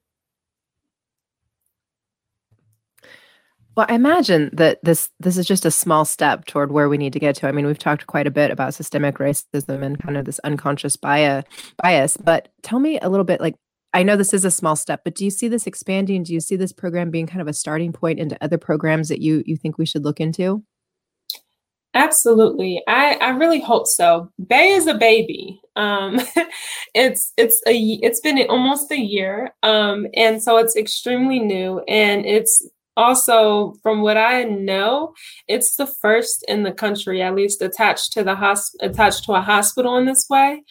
Well, 3.76 3.86
I 3.88 3.96
imagine 3.96 4.50
that 4.54 4.80
this 4.84 5.10
this 5.20 5.38
is 5.38 5.48
just 5.48 5.66
a 5.66 5.72
small 5.72 6.04
step 6.04 6.46
toward 6.46 6.72
where 6.72 6.90
we 6.90 6.98
need 6.98 7.14
to 7.14 7.20
get 7.20 7.36
to. 7.36 7.48
I 7.48 7.54
mean, 7.54 7.66
we've 7.66 7.78
talked 7.80 8.06
quite 8.06 8.28
a 8.28 8.32
bit 8.32 8.52
about 8.52 8.74
systemic 8.74 9.18
racism 9.18 9.84
and 9.84 9.98
kind 9.98 10.18
of 10.18 10.26
this 10.26 10.40
unconscious 10.40 10.98
bias 10.98 11.46
bias, 11.82 12.18
but 12.18 12.50
tell 12.64 12.80
me 12.80 13.00
a 13.00 13.10
little 13.10 13.24
bit 13.24 13.40
like 13.40 13.56
I 13.94 14.04
know 14.04 14.16
this 14.16 14.34
is 14.34 14.46
a 14.46 14.52
small 14.52 14.76
step, 14.76 15.02
but 15.04 15.16
do 15.16 15.24
you 15.24 15.32
see 15.32 15.48
this 15.48 15.68
expanding? 15.68 16.24
Do 16.24 16.34
you 16.34 16.42
see 16.42 16.56
this 16.56 16.74
program 16.74 17.12
being 17.12 17.28
kind 17.28 17.42
of 17.42 17.48
a 17.48 17.54
starting 17.54 17.94
point 17.94 18.20
into 18.20 18.38
other 18.42 18.58
programs 18.58 19.08
that 19.08 19.22
you 19.22 19.42
you 19.46 19.56
think 19.56 19.78
we 19.78 19.86
should 19.86 20.04
look 20.04 20.20
into? 20.20 20.64
Absolutely. 21.94 22.82
I, 22.88 23.16
I 23.16 23.30
really 23.32 23.60
hope 23.60 23.86
so. 23.86 24.32
Bay 24.48 24.70
is 24.72 24.88
a 24.88 24.94
baby. 24.94 25.62
Um, 25.76 26.20
it's 26.94 27.34
it's 27.38 27.62
a 27.68 27.74
it's 28.02 28.20
been 28.22 28.46
almost 28.50 28.92
a 28.92 29.00
year. 29.00 29.54
Um, 29.64 30.08
and 30.16 30.42
so 30.42 30.58
it's 30.58 30.76
extremely 30.76 31.40
new 31.40 31.80
and 31.88 32.26
it's 32.26 32.66
also 32.98 33.74
from 33.82 34.02
what 34.02 34.18
i 34.18 34.44
know 34.44 35.14
it's 35.48 35.76
the 35.76 35.88
first 35.88 36.44
in 36.48 36.64
the 36.64 36.72
country 36.72 37.22
at 37.22 37.36
least 37.36 37.62
attached 37.62 38.12
to 38.14 38.24
the 38.24 38.36
hosp- 38.36 38.76
attached 38.82 39.24
to 39.26 39.34
a 39.34 39.42
hospital 39.42 39.98
in 39.98 40.06
this 40.06 40.28
way. 40.30 40.64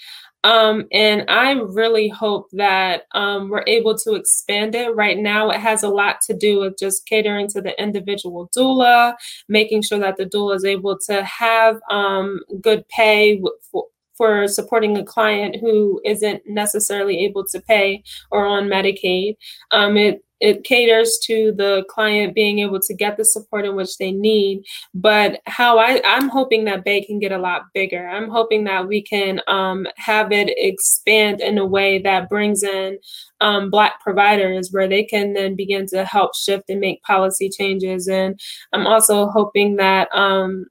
Um, 0.43 0.87
and 0.91 1.25
i 1.29 1.51
really 1.53 2.09
hope 2.09 2.47
that 2.53 3.03
um, 3.13 3.51
we're 3.51 3.65
able 3.67 3.97
to 3.99 4.15
expand 4.15 4.75
it. 4.75 4.95
Right 4.97 5.19
now 5.19 5.51
it 5.51 5.61
has 5.61 5.83
a 5.83 5.89
lot 5.89 6.23
to 6.27 6.35
do 6.35 6.61
with 6.61 6.79
just 6.79 7.05
catering 7.07 7.47
to 7.49 7.61
the 7.61 7.79
individual 7.81 8.49
doula 8.57 9.15
making 9.49 9.83
sure 9.83 9.99
that 9.99 10.17
the 10.17 10.25
doula 10.25 10.57
is 10.57 10.65
able 10.65 10.99
to 11.09 11.23
have 11.25 11.79
um, 11.91 12.41
good 12.63 12.89
pay 12.89 13.43
for, 13.71 13.85
for 14.21 14.47
supporting 14.47 14.99
a 14.99 15.03
client 15.03 15.57
who 15.63 15.99
isn't 16.05 16.43
necessarily 16.47 17.25
able 17.25 17.43
to 17.43 17.59
pay 17.63 18.03
or 18.31 18.45
on 18.45 18.65
Medicaid. 18.65 19.37
Um, 19.71 19.97
it 19.97 20.23
it 20.41 20.63
caters 20.65 21.19
to 21.25 21.53
the 21.57 21.85
client 21.89 22.35
being 22.35 22.59
able 22.59 22.81
to 22.81 22.95
get 22.95 23.17
the 23.17 23.25
support 23.25 23.65
in 23.65 23.77
which 23.77 23.97
they 23.97 24.13
need. 24.13 24.63
But 24.95 25.41
how 25.47 25.79
I, 25.79 26.03
i'm 26.05 26.29
hoping 26.29 26.65
that 26.65 26.85
Bay 26.85 27.03
can 27.03 27.19
get 27.19 27.33
a 27.33 27.39
lot 27.39 27.63
bigger. 27.73 28.09
I'm 28.09 28.29
hoping 28.29 28.65
that 28.65 28.87
we 28.87 29.03
can 29.03 29.41
um, 29.49 29.87
have 29.97 30.33
it 30.33 30.53
expand 30.57 31.41
in 31.41 31.57
a 31.57 31.65
way 31.67 31.99
that 32.01 32.29
brings 32.29 32.63
in 32.63 32.99
um, 33.41 33.71
black 33.71 34.01
providers 34.03 34.69
where 34.71 34.89
they 34.89 35.05
can 35.05 35.33
then 35.33 35.57
begin 35.57 35.87
to 35.89 36.05
help 36.05 36.35
shift 36.35 36.69
and 36.69 36.81
make 36.81 37.03
policy 37.05 37.49
changes. 37.49 38.07
And 38.07 38.39
i'm 38.75 38.87
also 38.87 39.29
hoping 39.29 39.77
that 39.77 40.15
um, 40.15 40.67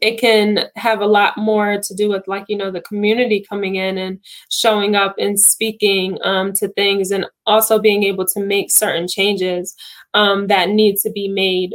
it 0.00 0.18
can 0.18 0.70
have 0.76 1.00
a 1.00 1.06
lot 1.06 1.36
more 1.36 1.78
to 1.80 1.94
do 1.94 2.08
with 2.08 2.26
like 2.26 2.44
you 2.48 2.56
know 2.56 2.70
the 2.70 2.80
community 2.80 3.44
coming 3.48 3.76
in 3.76 3.98
and 3.98 4.18
showing 4.50 4.96
up 4.96 5.14
and 5.18 5.38
speaking 5.38 6.18
um, 6.24 6.52
to 6.54 6.68
things 6.68 7.10
and 7.10 7.26
also 7.46 7.78
being 7.78 8.02
able 8.04 8.26
to 8.26 8.40
make 8.40 8.70
certain 8.70 9.06
changes 9.08 9.74
um, 10.14 10.46
that 10.46 10.70
need 10.70 10.96
to 10.96 11.10
be 11.10 11.28
made 11.28 11.74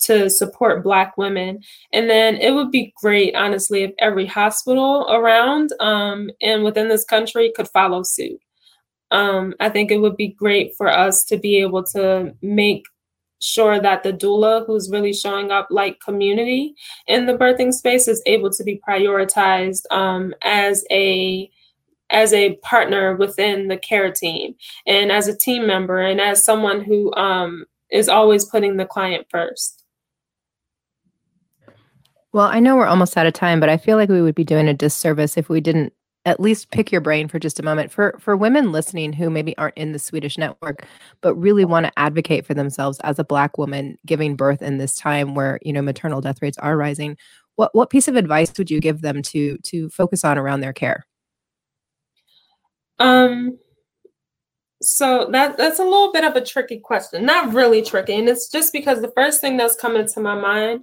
to 0.00 0.30
support 0.30 0.82
black 0.82 1.16
women. 1.18 1.60
And 1.92 2.08
then 2.08 2.36
it 2.36 2.52
would 2.52 2.70
be 2.70 2.92
great 3.00 3.34
honestly 3.34 3.82
if 3.82 3.92
every 3.98 4.26
hospital 4.26 5.06
around 5.10 5.72
um, 5.78 6.30
and 6.40 6.64
within 6.64 6.88
this 6.88 7.04
country 7.04 7.52
could 7.54 7.68
follow 7.68 8.02
suit. 8.02 8.40
Um, 9.12 9.54
i 9.58 9.68
think 9.68 9.90
it 9.90 9.98
would 9.98 10.16
be 10.16 10.28
great 10.28 10.76
for 10.76 10.86
us 10.86 11.24
to 11.24 11.36
be 11.36 11.56
able 11.60 11.82
to 11.94 12.32
make 12.42 12.84
sure 13.40 13.80
that 13.80 14.02
the 14.02 14.12
doula 14.12 14.64
who's 14.66 14.90
really 14.90 15.12
showing 15.12 15.50
up 15.50 15.66
like 15.70 16.00
community 16.00 16.74
in 17.06 17.26
the 17.26 17.34
birthing 17.34 17.72
space 17.72 18.06
is 18.06 18.22
able 18.26 18.50
to 18.50 18.62
be 18.62 18.80
prioritized 18.86 19.82
um, 19.90 20.34
as 20.42 20.84
a 20.90 21.50
as 22.10 22.32
a 22.32 22.56
partner 22.56 23.16
within 23.16 23.68
the 23.68 23.76
care 23.76 24.10
team 24.10 24.54
and 24.86 25.10
as 25.12 25.28
a 25.28 25.36
team 25.36 25.66
member 25.66 26.00
and 26.00 26.20
as 26.20 26.44
someone 26.44 26.82
who 26.82 27.14
um, 27.14 27.64
is 27.90 28.08
always 28.08 28.44
putting 28.44 28.76
the 28.76 28.84
client 28.84 29.26
first. 29.30 29.84
Well 32.32 32.46
i 32.46 32.60
know 32.60 32.76
we're 32.76 32.86
almost 32.86 33.16
out 33.16 33.26
of 33.26 33.32
time 33.32 33.58
but 33.58 33.68
i 33.68 33.76
feel 33.76 33.96
like 33.96 34.08
we 34.08 34.22
would 34.22 34.36
be 34.36 34.44
doing 34.44 34.68
a 34.68 34.74
disservice 34.74 35.36
if 35.36 35.48
we 35.48 35.60
didn't 35.60 35.92
at 36.26 36.38
least 36.38 36.70
pick 36.70 36.92
your 36.92 37.00
brain 37.00 37.28
for 37.28 37.38
just 37.38 37.58
a 37.58 37.62
moment. 37.62 37.90
For 37.90 38.16
for 38.18 38.36
women 38.36 38.72
listening 38.72 39.12
who 39.12 39.30
maybe 39.30 39.56
aren't 39.56 39.76
in 39.76 39.92
the 39.92 39.98
Swedish 39.98 40.36
network 40.36 40.86
but 41.20 41.34
really 41.34 41.64
want 41.64 41.86
to 41.86 41.98
advocate 41.98 42.46
for 42.46 42.54
themselves 42.54 43.00
as 43.00 43.18
a 43.18 43.24
black 43.24 43.56
woman 43.58 43.96
giving 44.06 44.36
birth 44.36 44.62
in 44.62 44.78
this 44.78 44.96
time 44.96 45.34
where 45.34 45.58
you 45.62 45.72
know 45.72 45.82
maternal 45.82 46.20
death 46.20 46.42
rates 46.42 46.58
are 46.58 46.76
rising 46.76 47.16
what 47.56 47.74
what 47.74 47.90
piece 47.90 48.08
of 48.08 48.16
advice 48.16 48.52
would 48.58 48.70
you 48.70 48.80
give 48.80 49.02
them 49.02 49.22
to 49.22 49.58
to 49.58 49.88
focus 49.90 50.24
on 50.24 50.38
around 50.38 50.60
their 50.60 50.72
care? 50.72 51.06
Um 52.98 53.58
so 54.82 55.28
that 55.32 55.58
that's 55.58 55.78
a 55.78 55.84
little 55.84 56.12
bit 56.12 56.24
of 56.24 56.36
a 56.36 56.44
tricky 56.44 56.78
question. 56.78 57.26
Not 57.26 57.52
really 57.52 57.82
tricky 57.82 58.14
and 58.14 58.28
it's 58.28 58.50
just 58.50 58.72
because 58.72 59.00
the 59.00 59.12
first 59.14 59.40
thing 59.40 59.56
that's 59.56 59.76
coming 59.76 60.06
to 60.06 60.20
my 60.20 60.34
mind 60.34 60.80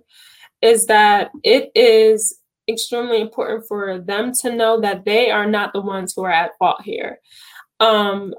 is 0.62 0.88
that 0.88 1.30
it 1.44 1.70
is 1.76 2.37
extremely 2.68 3.22
important 3.22 3.66
for 3.68 4.00
them 4.00 4.32
to 4.42 4.56
know 4.56 4.80
that 4.82 5.06
they 5.06 5.32
are 5.32 5.48
not 5.48 5.74
the 5.74 5.82
ones 5.82 6.14
who 6.16 6.24
are 6.24 6.32
at 6.32 6.58
fault 6.60 6.82
here. 6.84 7.20
Um, 7.80 8.34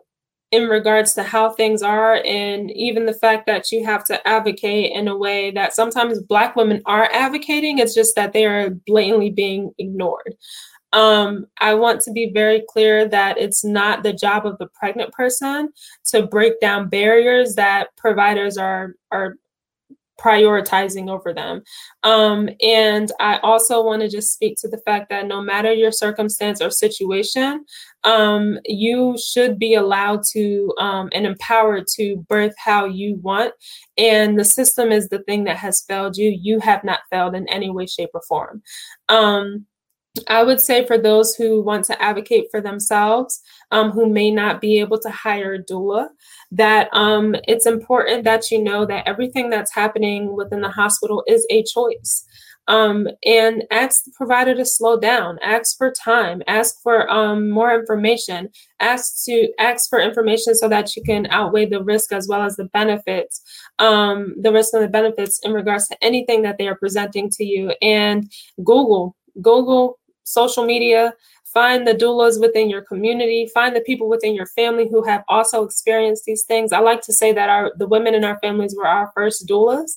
in 0.50 0.64
regards 0.64 1.12
to 1.12 1.22
how 1.22 1.50
things 1.50 1.82
are, 1.82 2.22
and 2.24 2.70
even 2.70 3.04
the 3.04 3.12
fact 3.12 3.46
that 3.46 3.70
you 3.70 3.84
have 3.84 4.04
to 4.06 4.26
advocate 4.26 4.92
in 4.92 5.06
a 5.06 5.16
way 5.16 5.50
that 5.50 5.74
sometimes 5.74 6.22
Black 6.22 6.56
women 6.56 6.80
are 6.86 7.10
advocating, 7.12 7.78
it's 7.78 7.94
just 7.94 8.14
that 8.16 8.32
they 8.32 8.46
are 8.46 8.70
blatantly 8.86 9.30
being 9.30 9.72
ignored. 9.78 10.36
Um, 10.94 11.46
I 11.60 11.74
want 11.74 12.00
to 12.02 12.12
be 12.12 12.30
very 12.32 12.64
clear 12.66 13.06
that 13.08 13.36
it's 13.36 13.62
not 13.62 14.02
the 14.02 14.14
job 14.14 14.46
of 14.46 14.56
the 14.56 14.68
pregnant 14.68 15.12
person 15.12 15.68
to 16.06 16.26
break 16.26 16.60
down 16.60 16.88
barriers 16.88 17.54
that 17.56 17.94
providers 17.98 18.56
are 18.56 18.94
are 19.12 19.34
prioritizing 20.18 21.08
over 21.08 21.32
them. 21.32 21.62
Um, 22.02 22.48
and 22.60 23.10
I 23.20 23.38
also 23.38 23.82
want 23.82 24.02
to 24.02 24.08
just 24.08 24.32
speak 24.32 24.56
to 24.60 24.68
the 24.68 24.78
fact 24.78 25.08
that 25.10 25.26
no 25.26 25.40
matter 25.40 25.72
your 25.72 25.92
circumstance 25.92 26.60
or 26.60 26.70
situation, 26.70 27.64
um, 28.04 28.58
you 28.64 29.16
should 29.18 29.58
be 29.58 29.74
allowed 29.74 30.22
to 30.32 30.72
um, 30.78 31.08
and 31.12 31.26
empowered 31.26 31.86
to 31.94 32.24
birth 32.28 32.54
how 32.58 32.84
you 32.84 33.16
want. 33.16 33.54
And 33.96 34.38
the 34.38 34.44
system 34.44 34.92
is 34.92 35.08
the 35.08 35.22
thing 35.22 35.44
that 35.44 35.56
has 35.56 35.82
failed 35.82 36.16
you. 36.16 36.30
You 36.30 36.60
have 36.60 36.84
not 36.84 37.00
failed 37.10 37.34
in 37.34 37.48
any 37.48 37.70
way, 37.70 37.86
shape, 37.86 38.10
or 38.14 38.22
form. 38.22 38.62
Um, 39.08 39.66
I 40.26 40.42
would 40.42 40.60
say 40.60 40.86
for 40.86 40.98
those 40.98 41.34
who 41.34 41.62
want 41.62 41.84
to 41.86 42.02
advocate 42.02 42.48
for 42.50 42.60
themselves, 42.60 43.40
um, 43.70 43.90
who 43.90 44.08
may 44.08 44.30
not 44.30 44.60
be 44.60 44.80
able 44.80 44.98
to 45.00 45.10
hire 45.10 45.54
a 45.54 45.62
doula, 45.62 46.08
that 46.50 46.88
um, 46.92 47.36
it's 47.46 47.66
important 47.66 48.24
that 48.24 48.50
you 48.50 48.62
know 48.62 48.86
that 48.86 49.06
everything 49.06 49.50
that's 49.50 49.74
happening 49.74 50.34
within 50.34 50.60
the 50.60 50.70
hospital 50.70 51.22
is 51.26 51.46
a 51.50 51.62
choice. 51.64 52.24
Um, 52.68 53.08
and 53.24 53.64
ask 53.70 54.04
the 54.04 54.12
provider 54.14 54.54
to 54.54 54.64
slow 54.66 55.00
down, 55.00 55.38
ask 55.42 55.78
for 55.78 55.90
time, 55.90 56.42
ask 56.46 56.82
for 56.82 57.10
um, 57.10 57.48
more 57.48 57.72
information, 57.74 58.50
ask 58.78 59.24
to 59.24 59.48
ask 59.58 59.88
for 59.88 59.98
information 59.98 60.54
so 60.54 60.68
that 60.68 60.94
you 60.94 61.02
can 61.02 61.26
outweigh 61.30 61.64
the 61.64 61.82
risk 61.82 62.12
as 62.12 62.28
well 62.28 62.42
as 62.42 62.56
the 62.56 62.66
benefits, 62.66 63.40
um, 63.78 64.34
the 64.42 64.52
risk 64.52 64.74
and 64.74 64.82
the 64.82 64.88
benefits 64.88 65.40
in 65.44 65.54
regards 65.54 65.88
to 65.88 65.96
anything 66.04 66.42
that 66.42 66.58
they 66.58 66.68
are 66.68 66.76
presenting 66.76 67.30
to 67.30 67.44
you. 67.44 67.72
And 67.80 68.30
Google, 68.62 69.16
Google 69.40 69.98
social 70.24 70.64
media, 70.64 71.14
find 71.58 71.88
the 71.88 71.92
doulas 71.92 72.40
within 72.40 72.70
your 72.70 72.82
community, 72.82 73.50
find 73.52 73.74
the 73.74 73.80
people 73.80 74.08
within 74.08 74.32
your 74.32 74.46
family 74.46 74.86
who 74.88 75.02
have 75.02 75.24
also 75.26 75.64
experienced 75.64 76.22
these 76.24 76.44
things. 76.44 76.72
I 76.72 76.78
like 76.78 77.02
to 77.02 77.12
say 77.12 77.32
that 77.32 77.48
our 77.48 77.72
the 77.76 77.88
women 77.88 78.14
in 78.14 78.24
our 78.24 78.38
families 78.38 78.76
were 78.76 78.86
our 78.86 79.10
first 79.12 79.48
doulas. 79.48 79.90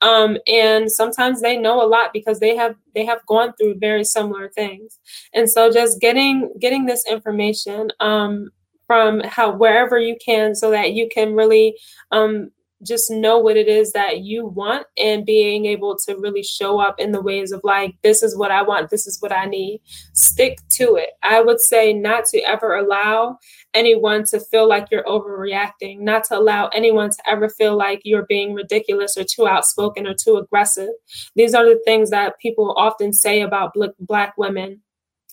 Um, 0.00 0.38
and 0.46 0.90
sometimes 0.90 1.42
they 1.42 1.58
know 1.58 1.84
a 1.84 1.86
lot 1.86 2.14
because 2.14 2.40
they 2.40 2.56
have 2.56 2.74
they 2.94 3.04
have 3.04 3.20
gone 3.26 3.52
through 3.52 3.74
very 3.78 4.04
similar 4.04 4.48
things 4.48 4.98
and 5.32 5.48
so 5.48 5.70
just 5.70 6.00
getting 6.00 6.52
getting 6.58 6.86
this 6.86 7.04
information 7.08 7.90
um, 8.00 8.50
from 8.88 9.20
how 9.20 9.52
wherever 9.52 9.98
you 9.98 10.16
can 10.24 10.56
so 10.56 10.70
that 10.70 10.94
you 10.94 11.08
can 11.14 11.34
really 11.34 11.76
um, 12.10 12.50
just 12.82 13.10
know 13.10 13.38
what 13.38 13.56
it 13.56 13.68
is 13.68 13.92
that 13.92 14.20
you 14.20 14.46
want 14.46 14.86
and 14.98 15.26
being 15.26 15.66
able 15.66 15.96
to 15.96 16.16
really 16.16 16.42
show 16.42 16.78
up 16.78 16.98
in 16.98 17.12
the 17.12 17.20
ways 17.20 17.52
of 17.52 17.60
like, 17.64 17.94
this 18.02 18.22
is 18.22 18.36
what 18.36 18.50
I 18.50 18.62
want, 18.62 18.90
this 18.90 19.06
is 19.06 19.20
what 19.20 19.32
I 19.32 19.46
need. 19.46 19.80
Stick 20.12 20.58
to 20.74 20.96
it. 20.96 21.10
I 21.22 21.40
would 21.40 21.60
say 21.60 21.92
not 21.92 22.24
to 22.26 22.40
ever 22.40 22.76
allow 22.76 23.38
anyone 23.74 24.24
to 24.24 24.40
feel 24.40 24.68
like 24.68 24.88
you're 24.90 25.04
overreacting, 25.04 26.00
not 26.00 26.24
to 26.24 26.38
allow 26.38 26.68
anyone 26.68 27.10
to 27.10 27.30
ever 27.30 27.48
feel 27.48 27.76
like 27.76 28.00
you're 28.04 28.26
being 28.26 28.54
ridiculous 28.54 29.16
or 29.16 29.24
too 29.24 29.46
outspoken 29.46 30.06
or 30.06 30.14
too 30.14 30.36
aggressive. 30.36 30.90
These 31.36 31.54
are 31.54 31.64
the 31.64 31.80
things 31.84 32.10
that 32.10 32.38
people 32.38 32.74
often 32.76 33.12
say 33.12 33.42
about 33.42 33.74
Black 34.00 34.36
women 34.36 34.82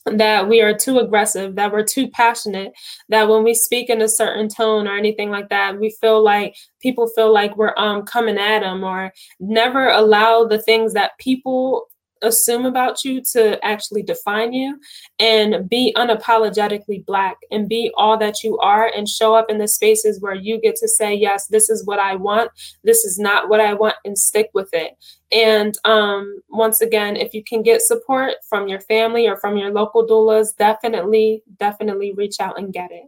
that 0.05 0.47
we 0.47 0.61
are 0.61 0.73
too 0.73 0.99
aggressive, 0.99 1.55
that 1.55 1.71
we're 1.71 1.83
too 1.83 2.09
passionate, 2.09 2.71
that 3.09 3.27
when 3.27 3.43
we 3.43 3.53
speak 3.53 3.89
in 3.89 4.01
a 4.01 4.07
certain 4.07 4.47
tone 4.47 4.87
or 4.87 4.97
anything 4.97 5.29
like 5.29 5.49
that, 5.49 5.79
we 5.79 5.95
feel 6.01 6.23
like 6.23 6.55
people 6.81 7.07
feel 7.15 7.33
like 7.33 7.55
we're 7.57 7.73
um 7.77 8.03
coming 8.03 8.37
at 8.37 8.59
them 8.61 8.83
or 8.83 9.11
never 9.39 9.89
allow 9.89 10.45
the 10.45 10.61
things 10.61 10.93
that 10.93 11.17
people 11.19 11.88
assume 12.21 12.65
about 12.65 13.03
you 13.03 13.21
to 13.33 13.63
actually 13.63 14.03
define 14.03 14.53
you 14.53 14.79
and 15.19 15.69
be 15.69 15.93
unapologetically 15.95 17.05
black 17.05 17.37
and 17.51 17.69
be 17.69 17.91
all 17.97 18.17
that 18.17 18.43
you 18.43 18.57
are 18.59 18.91
and 18.95 19.07
show 19.07 19.33
up 19.33 19.49
in 19.49 19.57
the 19.57 19.67
spaces 19.67 20.21
where 20.21 20.33
you 20.33 20.59
get 20.59 20.75
to 20.75 20.87
say 20.87 21.13
yes 21.13 21.47
this 21.47 21.69
is 21.69 21.85
what 21.85 21.99
i 21.99 22.15
want. 22.15 22.51
This 22.83 23.05
is 23.05 23.17
not 23.19 23.49
what 23.49 23.59
i 23.59 23.73
want 23.73 23.95
and 24.05 24.17
stick 24.17 24.49
with 24.53 24.69
it. 24.73 24.97
And 25.31 25.77
um, 25.85 26.41
once 26.49 26.81
again 26.81 27.15
if 27.15 27.33
you 27.33 27.43
can 27.43 27.61
get 27.61 27.81
support 27.81 28.33
from 28.47 28.67
your 28.67 28.81
family 28.81 29.27
or 29.27 29.37
from 29.37 29.57
your 29.57 29.71
local 29.71 30.05
doulas 30.05 30.55
definitely 30.57 31.43
definitely 31.57 32.13
reach 32.13 32.39
out 32.39 32.57
and 32.57 32.73
get 32.73 32.91
it 32.91 33.05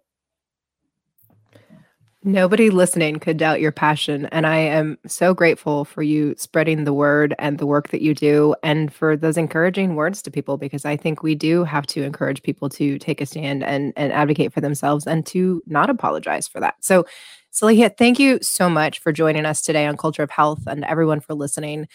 Nobody 2.24 2.70
listening 2.70 3.18
could 3.18 3.38
doubt 3.38 3.62
your 3.62 3.72
passion. 3.72 4.28
And 4.28 4.46
I 4.46 4.58
am 4.58 5.00
so 5.08 5.34
grateful 5.34 5.86
for 5.86 6.04
you 6.04 6.36
spreading 6.38 6.84
the 6.84 6.94
word 6.94 7.34
and 7.40 7.58
the 7.58 7.66
work 7.66 7.88
that 7.90 8.04
you 8.04 8.14
do 8.14 8.54
and 8.62 8.94
for 8.94 9.18
those 9.18 9.38
encouraging 9.38 9.96
words 9.96 10.22
to 10.22 10.32
people 10.32 10.58
because 10.58 10.86
I 10.86 10.98
think 10.98 11.24
we 11.24 11.34
do 11.34 11.64
have 11.64 11.88
to 11.88 12.04
encourage 12.04 12.44
people 12.44 12.70
to 12.70 13.00
take 13.00 13.22
a 13.22 13.26
stand 13.26 13.64
and, 13.64 13.92
and 13.96 14.14
advocate 14.14 14.54
for 14.54 14.62
themselves 14.62 15.08
and 15.08 15.26
to 15.28 15.64
not 15.66 15.90
apologize 15.90 16.48
for 16.48 16.60
that. 16.60 16.76
So, 16.82 17.08
Saleha, 17.52 17.98
thank 17.98 18.20
you 18.20 18.38
so 18.44 18.70
much 18.70 19.00
for 19.00 19.12
joining 19.12 19.48
us 19.48 19.64
today 19.64 19.88
on 19.88 19.98
Culture 19.98 20.24
of 20.24 20.30
Health 20.30 20.62
and 20.68 20.86
everyone 20.86 21.22
for 21.22 21.34
listening. 21.34 21.88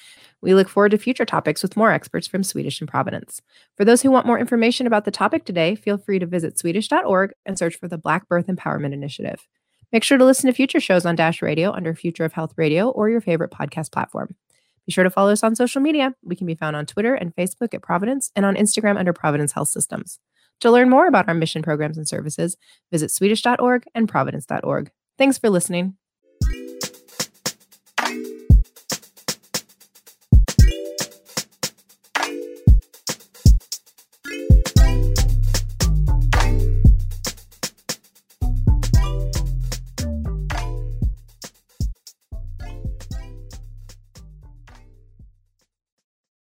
We 0.43 0.55
look 0.55 0.69
forward 0.69 0.91
to 0.91 0.99
future 0.99 1.25
topics 1.25 1.63
with 1.63 1.77
more 1.77 1.93
experts 1.93 2.27
from 2.27 2.43
Swedish 2.43 2.81
and 2.81 2.91
Providence. 2.91 3.41
For 3.77 3.85
those 3.85 4.03
who 4.03 4.11
want 4.11 4.27
more 4.27 4.41
information 4.41 4.89
about 4.89 5.05
the 5.05 5.13
topic 5.13 5.45
today, 5.45 5.77
feel 5.77 5.99
free 5.99 6.19
to 6.19 6.27
visit 6.27 6.59
swedish.org 6.59 7.33
and 7.47 7.57
search 7.57 7.77
for 7.77 7.87
the 7.87 7.97
Black 7.97 8.29
Birth 8.29 8.49
Empowerment 8.49 8.93
Initiative. 8.93 9.47
Make 9.93 10.05
sure 10.05 10.19
to 10.19 10.25
listen 10.25 10.49
to 10.49 10.55
future 10.55 10.81
shows 10.81 11.07
on 11.07 11.17
Dash 11.17 11.43
Radio 11.43 11.73
under 11.73 11.95
Future 11.95 12.25
of 12.25 12.33
Health 12.33 12.55
Radio 12.57 12.89
or 12.89 13.09
your 13.09 13.21
favorite 13.21 13.51
podcast 13.51 13.93
platform. 13.93 14.35
Be 14.87 14.93
sure 14.93 15.05
to 15.05 15.11
follow 15.11 15.33
us 15.33 15.43
on 15.43 15.57
social 15.57 15.81
media. 15.81 16.15
We 16.23 16.37
can 16.37 16.47
be 16.47 16.55
found 16.55 16.77
on 16.77 16.87
Twitter 16.87 17.15
and 17.15 17.35
Facebook 17.35 17.75
at 17.75 17.83
Providence 17.83 18.31
and 18.37 18.47
on 18.47 18.55
Instagram 18.55 18.99
under 18.99 19.13
Providence 19.13 19.53
Health 19.53 19.69
Systems. 19.69 20.19
To 20.61 20.71
learn 20.71 20.89
more 20.89 21.07
about 21.07 21.29
our 21.29 21.35
mission 21.35 21.63
programs 21.63 21.99
and 21.99 22.09
services, 22.09 22.57
visit 22.91 23.11
Swedish.org 23.11 23.85
and 23.95 24.09
Providence.org. 24.09 24.91
Thanks 25.19 25.39
for 25.39 25.51
listening. 25.51 25.97